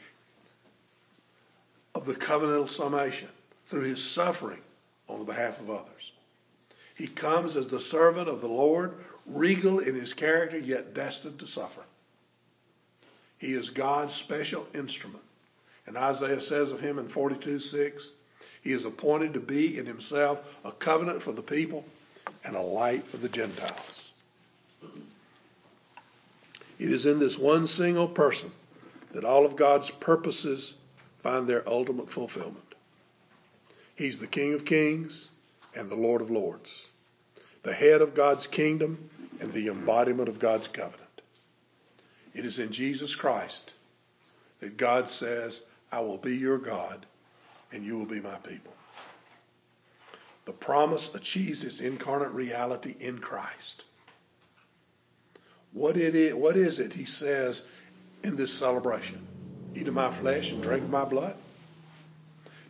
of 1.94 2.04
the 2.04 2.14
covenantal 2.14 2.68
summation, 2.68 3.28
through 3.68 3.84
his 3.84 4.02
suffering 4.02 4.62
on 5.08 5.20
the 5.20 5.24
behalf 5.24 5.60
of 5.60 5.70
others. 5.70 6.10
He 6.96 7.06
comes 7.06 7.54
as 7.54 7.68
the 7.68 7.78
servant 7.80 8.28
of 8.28 8.40
the 8.40 8.48
Lord, 8.48 8.94
regal 9.24 9.78
in 9.78 9.94
his 9.94 10.12
character, 10.14 10.58
yet 10.58 10.94
destined 10.94 11.38
to 11.38 11.46
suffer. 11.46 11.82
He 13.38 13.52
is 13.52 13.70
God's 13.70 14.14
special 14.14 14.66
instrument. 14.74 15.22
And 15.86 15.96
Isaiah 15.96 16.40
says 16.40 16.72
of 16.72 16.80
him 16.80 16.98
in 16.98 17.08
42 17.08 17.60
6, 17.60 18.10
he 18.62 18.72
is 18.72 18.84
appointed 18.84 19.34
to 19.34 19.40
be 19.40 19.78
in 19.78 19.86
himself 19.86 20.40
a 20.64 20.72
covenant 20.72 21.22
for 21.22 21.32
the 21.32 21.42
people 21.42 21.84
and 22.44 22.56
a 22.56 22.60
light 22.60 23.06
for 23.08 23.18
the 23.18 23.28
Gentiles. 23.28 24.10
It 26.78 26.92
is 26.92 27.06
in 27.06 27.18
this 27.18 27.38
one 27.38 27.68
single 27.68 28.08
person 28.08 28.50
that 29.12 29.24
all 29.24 29.46
of 29.46 29.56
God's 29.56 29.90
purposes 29.90 30.74
find 31.22 31.46
their 31.46 31.66
ultimate 31.68 32.10
fulfillment. 32.10 32.74
He's 33.94 34.18
the 34.18 34.26
King 34.26 34.52
of 34.52 34.64
Kings 34.64 35.28
and 35.74 35.88
the 35.90 35.96
Lord 35.96 36.20
of 36.20 36.30
Lords, 36.30 36.70
the 37.62 37.72
head 37.72 38.02
of 38.02 38.14
God's 38.14 38.46
kingdom 38.46 39.08
and 39.40 39.52
the 39.52 39.68
embodiment 39.68 40.28
of 40.28 40.38
God's 40.38 40.68
covenant. 40.68 41.00
It 42.34 42.44
is 42.44 42.58
in 42.58 42.72
Jesus 42.72 43.14
Christ 43.14 43.72
that 44.60 44.76
God 44.76 45.08
says, 45.08 45.62
I 45.92 46.00
will 46.00 46.18
be 46.18 46.36
your 46.36 46.58
God 46.58 47.06
and 47.72 47.84
you 47.84 47.98
will 47.98 48.06
be 48.06 48.20
my 48.20 48.36
people. 48.36 48.72
The 50.44 50.52
promise 50.52 51.10
achieves 51.12 51.64
its 51.64 51.80
incarnate 51.80 52.30
reality 52.30 52.94
in 53.00 53.18
Christ. 53.18 53.82
What, 55.72 55.96
it 55.96 56.14
is, 56.14 56.34
what 56.34 56.56
is 56.56 56.78
it, 56.78 56.92
he 56.92 57.04
says 57.04 57.62
in 58.22 58.36
this 58.36 58.52
celebration? 58.52 59.26
Eat 59.74 59.88
of 59.88 59.94
my 59.94 60.14
flesh 60.14 60.52
and 60.52 60.62
drink 60.62 60.84
of 60.84 60.90
my 60.90 61.04
blood? 61.04 61.34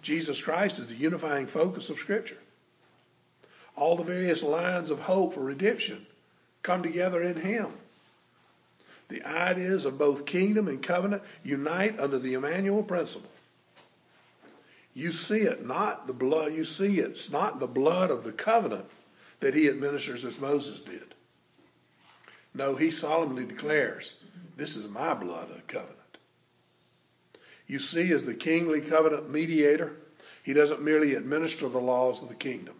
Jesus 0.02 0.40
Christ 0.40 0.78
is 0.78 0.88
the 0.88 0.94
unifying 0.94 1.46
focus 1.46 1.90
of 1.90 1.98
Scripture. 1.98 2.38
All 3.76 3.96
the 3.96 4.04
various 4.04 4.42
lines 4.42 4.88
of 4.88 4.98
hope 4.98 5.34
for 5.34 5.40
redemption 5.40 6.06
come 6.62 6.82
together 6.82 7.22
in 7.22 7.40
Him. 7.40 7.72
The 9.08 9.24
ideas 9.24 9.84
of 9.84 9.98
both 9.98 10.26
kingdom 10.26 10.68
and 10.68 10.82
covenant 10.82 11.22
unite 11.44 11.98
under 12.00 12.18
the 12.18 12.34
Emmanuel 12.34 12.82
principle. 12.82 13.30
You 14.94 15.12
see 15.12 15.42
it, 15.42 15.66
not 15.66 16.06
the 16.06 16.12
blood, 16.12 16.54
you 16.54 16.64
see 16.64 16.98
it's 16.98 17.30
not 17.30 17.60
the 17.60 17.66
blood 17.66 18.10
of 18.10 18.24
the 18.24 18.32
covenant 18.32 18.86
that 19.40 19.54
he 19.54 19.68
administers 19.68 20.24
as 20.24 20.38
Moses 20.40 20.80
did. 20.80 21.14
No, 22.54 22.74
he 22.74 22.90
solemnly 22.90 23.44
declares, 23.44 24.14
This 24.56 24.74
is 24.76 24.88
my 24.88 25.12
blood 25.12 25.50
of 25.50 25.66
covenant. 25.66 25.96
You 27.66 27.78
see, 27.78 28.10
as 28.12 28.24
the 28.24 28.34
kingly 28.34 28.80
covenant 28.80 29.30
mediator, 29.30 29.92
he 30.42 30.52
doesn't 30.52 30.82
merely 30.82 31.14
administer 31.14 31.68
the 31.68 31.78
laws 31.78 32.22
of 32.22 32.28
the 32.28 32.34
kingdom. 32.34 32.76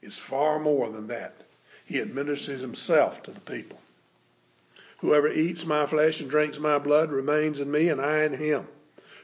It's 0.00 0.16
far 0.16 0.58
more 0.58 0.88
than 0.88 1.08
that. 1.08 1.34
He 1.84 2.00
administers 2.00 2.60
himself 2.60 3.22
to 3.24 3.30
the 3.30 3.40
people. 3.40 3.78
Whoever 4.98 5.28
eats 5.32 5.64
my 5.64 5.86
flesh 5.86 6.20
and 6.20 6.28
drinks 6.28 6.58
my 6.58 6.78
blood 6.78 7.10
remains 7.10 7.60
in 7.60 7.70
me, 7.70 7.88
and 7.88 8.00
I 8.00 8.24
in 8.24 8.34
him. 8.34 8.66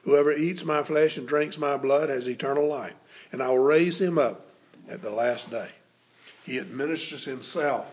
Whoever 0.05 0.33
eats 0.33 0.65
my 0.65 0.83
flesh 0.83 1.17
and 1.17 1.27
drinks 1.27 1.59
my 1.59 1.77
blood 1.77 2.09
has 2.11 2.29
eternal 2.29 2.69
life, 2.69 2.95
and 3.33 3.43
I 3.43 3.49
will 3.49 3.59
raise 3.59 4.01
him 4.01 4.19
up 4.19 4.47
at 4.89 5.03
the 5.03 5.11
last 5.11 5.51
day. 5.51 5.69
He 6.45 6.59
administers 6.59 7.25
himself, 7.25 7.87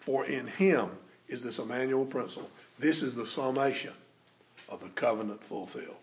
for 0.00 0.26
in 0.26 0.46
him 0.46 0.90
is 1.28 1.40
this 1.40 1.58
Emmanuel 1.58 2.04
principle. 2.04 2.50
This 2.78 3.02
is 3.02 3.14
the 3.14 3.26
summation 3.26 3.92
of 4.68 4.80
the 4.80 4.88
covenant 4.88 5.42
fulfilled. 5.44 5.96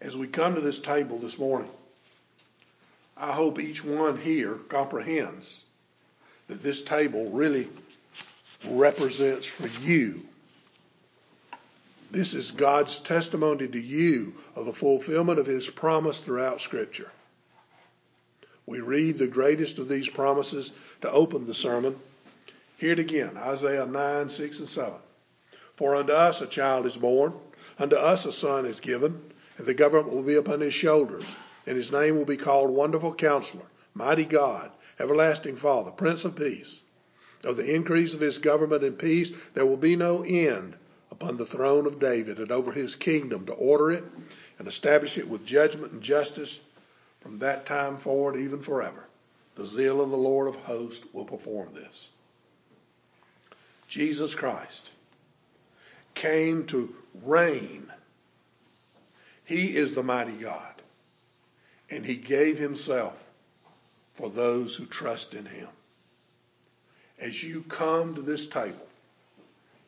As 0.00 0.14
we 0.14 0.26
come 0.26 0.54
to 0.54 0.60
this 0.60 0.78
table 0.78 1.18
this 1.18 1.38
morning, 1.38 1.70
I 3.16 3.32
hope 3.32 3.58
each 3.58 3.82
one 3.82 4.18
here 4.18 4.54
comprehends 4.68 5.60
that 6.48 6.62
this 6.62 6.82
table 6.82 7.30
really 7.30 7.68
represents 8.68 9.46
for 9.46 9.66
you. 9.66 10.22
This 12.10 12.32
is 12.34 12.52
God's 12.52 12.98
testimony 13.00 13.66
to 13.66 13.80
you 13.80 14.34
of 14.54 14.66
the 14.66 14.72
fulfillment 14.72 15.38
of 15.38 15.46
His 15.46 15.68
promise 15.68 16.18
throughout 16.18 16.60
Scripture. 16.60 17.10
We 18.66 18.80
read 18.80 19.18
the 19.18 19.26
greatest 19.26 19.78
of 19.78 19.88
these 19.88 20.08
promises 20.08 20.70
to 21.02 21.10
open 21.10 21.46
the 21.46 21.54
sermon. 21.54 21.96
Hear 22.78 22.92
it 22.92 22.98
again 22.98 23.36
Isaiah 23.36 23.86
9, 23.86 24.30
6, 24.30 24.58
and 24.60 24.68
7. 24.68 24.92
For 25.76 25.96
unto 25.96 26.12
us 26.12 26.40
a 26.40 26.46
child 26.46 26.86
is 26.86 26.96
born, 26.96 27.34
unto 27.78 27.96
us 27.96 28.24
a 28.24 28.32
son 28.32 28.64
is 28.64 28.80
given, 28.80 29.20
and 29.58 29.66
the 29.66 29.74
government 29.74 30.14
will 30.14 30.22
be 30.22 30.36
upon 30.36 30.60
his 30.60 30.74
shoulders, 30.74 31.24
and 31.66 31.76
his 31.76 31.90
name 31.90 32.16
will 32.16 32.24
be 32.24 32.36
called 32.36 32.70
Wonderful 32.70 33.14
Counselor, 33.14 33.66
Mighty 33.92 34.24
God, 34.24 34.70
Everlasting 35.00 35.56
Father, 35.56 35.90
Prince 35.90 36.24
of 36.24 36.36
Peace. 36.36 36.80
Of 37.44 37.56
the 37.56 37.74
increase 37.74 38.14
of 38.14 38.20
his 38.20 38.38
government 38.38 38.82
and 38.82 38.98
peace, 38.98 39.30
there 39.52 39.66
will 39.66 39.76
be 39.76 39.96
no 39.96 40.22
end 40.22 40.76
upon 41.10 41.36
the 41.36 41.46
throne 41.46 41.86
of 41.86 42.00
David 42.00 42.38
and 42.38 42.50
over 42.50 42.72
his 42.72 42.94
kingdom 42.94 43.46
to 43.46 43.52
order 43.52 43.90
it 43.92 44.04
and 44.58 44.66
establish 44.66 45.18
it 45.18 45.28
with 45.28 45.44
judgment 45.44 45.92
and 45.92 46.02
justice 46.02 46.58
from 47.20 47.38
that 47.38 47.66
time 47.66 47.98
forward, 47.98 48.36
even 48.36 48.62
forever. 48.62 49.04
The 49.56 49.66
zeal 49.66 50.00
of 50.00 50.10
the 50.10 50.16
Lord 50.16 50.48
of 50.48 50.56
hosts 50.56 51.04
will 51.12 51.24
perform 51.24 51.74
this. 51.74 52.08
Jesus 53.88 54.34
Christ 54.34 54.90
came 56.14 56.66
to 56.66 56.94
reign. 57.22 57.92
He 59.44 59.76
is 59.76 59.94
the 59.94 60.02
mighty 60.02 60.32
God, 60.32 60.82
and 61.90 62.04
he 62.04 62.16
gave 62.16 62.58
himself 62.58 63.14
for 64.16 64.30
those 64.30 64.74
who 64.74 64.86
trust 64.86 65.34
in 65.34 65.46
him. 65.46 65.68
As 67.18 67.42
you 67.42 67.62
come 67.68 68.14
to 68.14 68.22
this 68.22 68.46
table, 68.46 68.86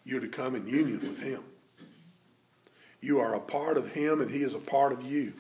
you're 0.05 0.21
to 0.21 0.29
come 0.29 0.55
in 0.55 0.67
union 0.67 1.01
with 1.01 1.19
Him. 1.19 1.43
You 3.01 3.21
are 3.21 3.35
a 3.35 3.41
part 3.41 3.77
of 3.77 3.91
Him 3.91 4.21
and 4.21 4.31
He 4.31 4.43
is 4.43 4.55
a 4.55 4.59
part 4.59 4.93
of 4.93 5.03
you. 5.03 5.33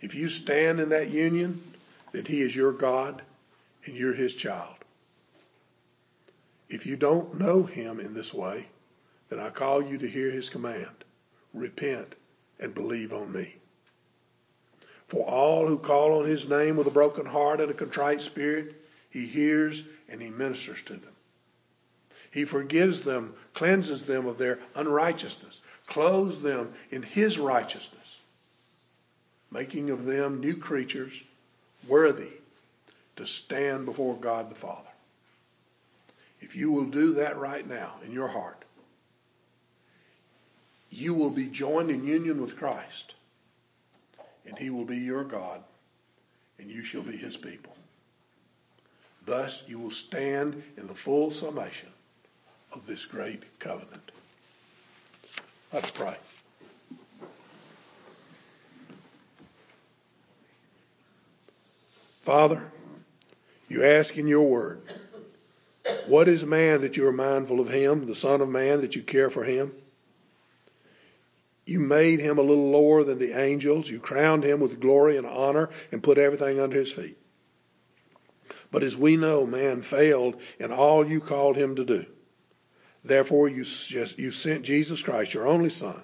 If 0.00 0.14
you 0.14 0.28
stand 0.28 0.78
in 0.80 0.90
that 0.90 1.10
union, 1.10 1.62
then 2.12 2.24
He 2.24 2.42
is 2.42 2.54
your 2.54 2.72
God 2.72 3.22
and 3.84 3.96
you're 3.96 4.14
His 4.14 4.34
child. 4.34 4.76
If 6.68 6.86
you 6.86 6.96
don't 6.96 7.38
know 7.38 7.62
Him 7.62 7.98
in 7.98 8.14
this 8.14 8.34
way, 8.34 8.66
then 9.30 9.40
I 9.40 9.50
call 9.50 9.82
you 9.82 9.98
to 9.98 10.08
hear 10.08 10.30
His 10.30 10.48
command 10.48 11.04
repent 11.54 12.14
and 12.60 12.74
believe 12.74 13.12
on 13.12 13.32
me. 13.32 13.54
For 15.08 15.24
all 15.26 15.66
who 15.66 15.78
call 15.78 16.20
on 16.20 16.28
His 16.28 16.46
name 16.46 16.76
with 16.76 16.86
a 16.86 16.90
broken 16.90 17.24
heart 17.24 17.60
and 17.60 17.70
a 17.70 17.74
contrite 17.74 18.20
spirit, 18.20 18.74
He 19.10 19.26
hears 19.26 19.82
and 20.08 20.20
he 20.20 20.28
ministers 20.28 20.78
to 20.86 20.94
them. 20.94 21.12
He 22.30 22.44
forgives 22.44 23.02
them, 23.02 23.34
cleanses 23.54 24.02
them 24.02 24.26
of 24.26 24.38
their 24.38 24.58
unrighteousness, 24.74 25.60
clothes 25.86 26.40
them 26.40 26.72
in 26.90 27.02
his 27.02 27.38
righteousness, 27.38 28.16
making 29.50 29.90
of 29.90 30.04
them 30.04 30.40
new 30.40 30.56
creatures 30.56 31.12
worthy 31.86 32.28
to 33.16 33.26
stand 33.26 33.86
before 33.86 34.16
God 34.16 34.50
the 34.50 34.54
Father. 34.54 34.82
If 36.40 36.54
you 36.54 36.70
will 36.70 36.84
do 36.84 37.14
that 37.14 37.38
right 37.38 37.66
now 37.66 37.94
in 38.04 38.12
your 38.12 38.28
heart, 38.28 38.64
you 40.90 41.14
will 41.14 41.30
be 41.30 41.46
joined 41.46 41.90
in 41.90 42.06
union 42.06 42.40
with 42.40 42.56
Christ, 42.56 43.14
and 44.46 44.56
he 44.56 44.70
will 44.70 44.84
be 44.84 44.96
your 44.96 45.24
God, 45.24 45.62
and 46.58 46.70
you 46.70 46.82
shall 46.82 47.02
be 47.02 47.16
his 47.16 47.36
people. 47.36 47.74
Thus 49.28 49.62
you 49.66 49.78
will 49.78 49.90
stand 49.90 50.62
in 50.78 50.86
the 50.86 50.94
full 50.94 51.30
summation 51.30 51.90
of 52.72 52.86
this 52.86 53.04
great 53.04 53.42
covenant. 53.58 54.10
Let's 55.70 55.90
pray. 55.90 56.16
Father, 62.24 62.62
you 63.68 63.84
ask 63.84 64.16
in 64.16 64.28
your 64.28 64.48
word, 64.48 64.80
What 66.06 66.26
is 66.26 66.42
man 66.42 66.80
that 66.80 66.96
you 66.96 67.06
are 67.06 67.12
mindful 67.12 67.60
of 67.60 67.68
him, 67.68 68.06
the 68.06 68.14
Son 68.14 68.40
of 68.40 68.48
Man 68.48 68.80
that 68.80 68.96
you 68.96 69.02
care 69.02 69.28
for 69.28 69.44
him? 69.44 69.74
You 71.66 71.80
made 71.80 72.20
him 72.20 72.38
a 72.38 72.42
little 72.42 72.70
lower 72.70 73.04
than 73.04 73.18
the 73.18 73.38
angels. 73.38 73.90
You 73.90 74.00
crowned 74.00 74.44
him 74.44 74.58
with 74.58 74.80
glory 74.80 75.18
and 75.18 75.26
honor 75.26 75.68
and 75.92 76.02
put 76.02 76.16
everything 76.16 76.58
under 76.58 76.78
his 76.78 76.92
feet. 76.92 77.17
But 78.70 78.82
as 78.82 78.96
we 78.96 79.16
know, 79.16 79.46
man 79.46 79.82
failed 79.82 80.36
in 80.58 80.72
all 80.72 81.06
you 81.06 81.20
called 81.20 81.56
him 81.56 81.76
to 81.76 81.84
do. 81.84 82.04
Therefore, 83.04 83.48
you, 83.48 83.64
just, 83.64 84.18
you 84.18 84.30
sent 84.30 84.62
Jesus 84.62 85.00
Christ, 85.00 85.32
your 85.32 85.46
only 85.46 85.70
Son, 85.70 86.02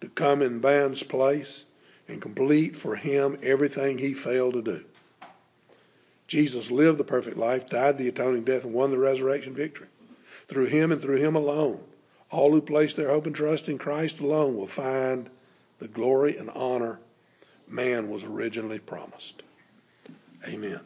to 0.00 0.08
come 0.08 0.42
in 0.42 0.60
man's 0.60 1.02
place 1.02 1.64
and 2.06 2.22
complete 2.22 2.76
for 2.76 2.94
him 2.94 3.38
everything 3.42 3.98
he 3.98 4.14
failed 4.14 4.54
to 4.54 4.62
do. 4.62 4.84
Jesus 6.28 6.70
lived 6.70 6.98
the 6.98 7.04
perfect 7.04 7.36
life, 7.36 7.68
died 7.68 7.98
the 7.98 8.08
atoning 8.08 8.44
death, 8.44 8.64
and 8.64 8.72
won 8.72 8.90
the 8.90 8.98
resurrection 8.98 9.54
victory. 9.54 9.88
Through 10.48 10.66
him 10.66 10.92
and 10.92 11.02
through 11.02 11.16
him 11.16 11.34
alone, 11.34 11.80
all 12.30 12.52
who 12.52 12.60
place 12.60 12.94
their 12.94 13.08
hope 13.08 13.26
and 13.26 13.34
trust 13.34 13.68
in 13.68 13.78
Christ 13.78 14.20
alone 14.20 14.56
will 14.56 14.68
find 14.68 15.28
the 15.80 15.88
glory 15.88 16.36
and 16.36 16.50
honor 16.50 17.00
man 17.66 18.10
was 18.10 18.22
originally 18.22 18.78
promised. 18.78 19.42
Amen. 20.46 20.80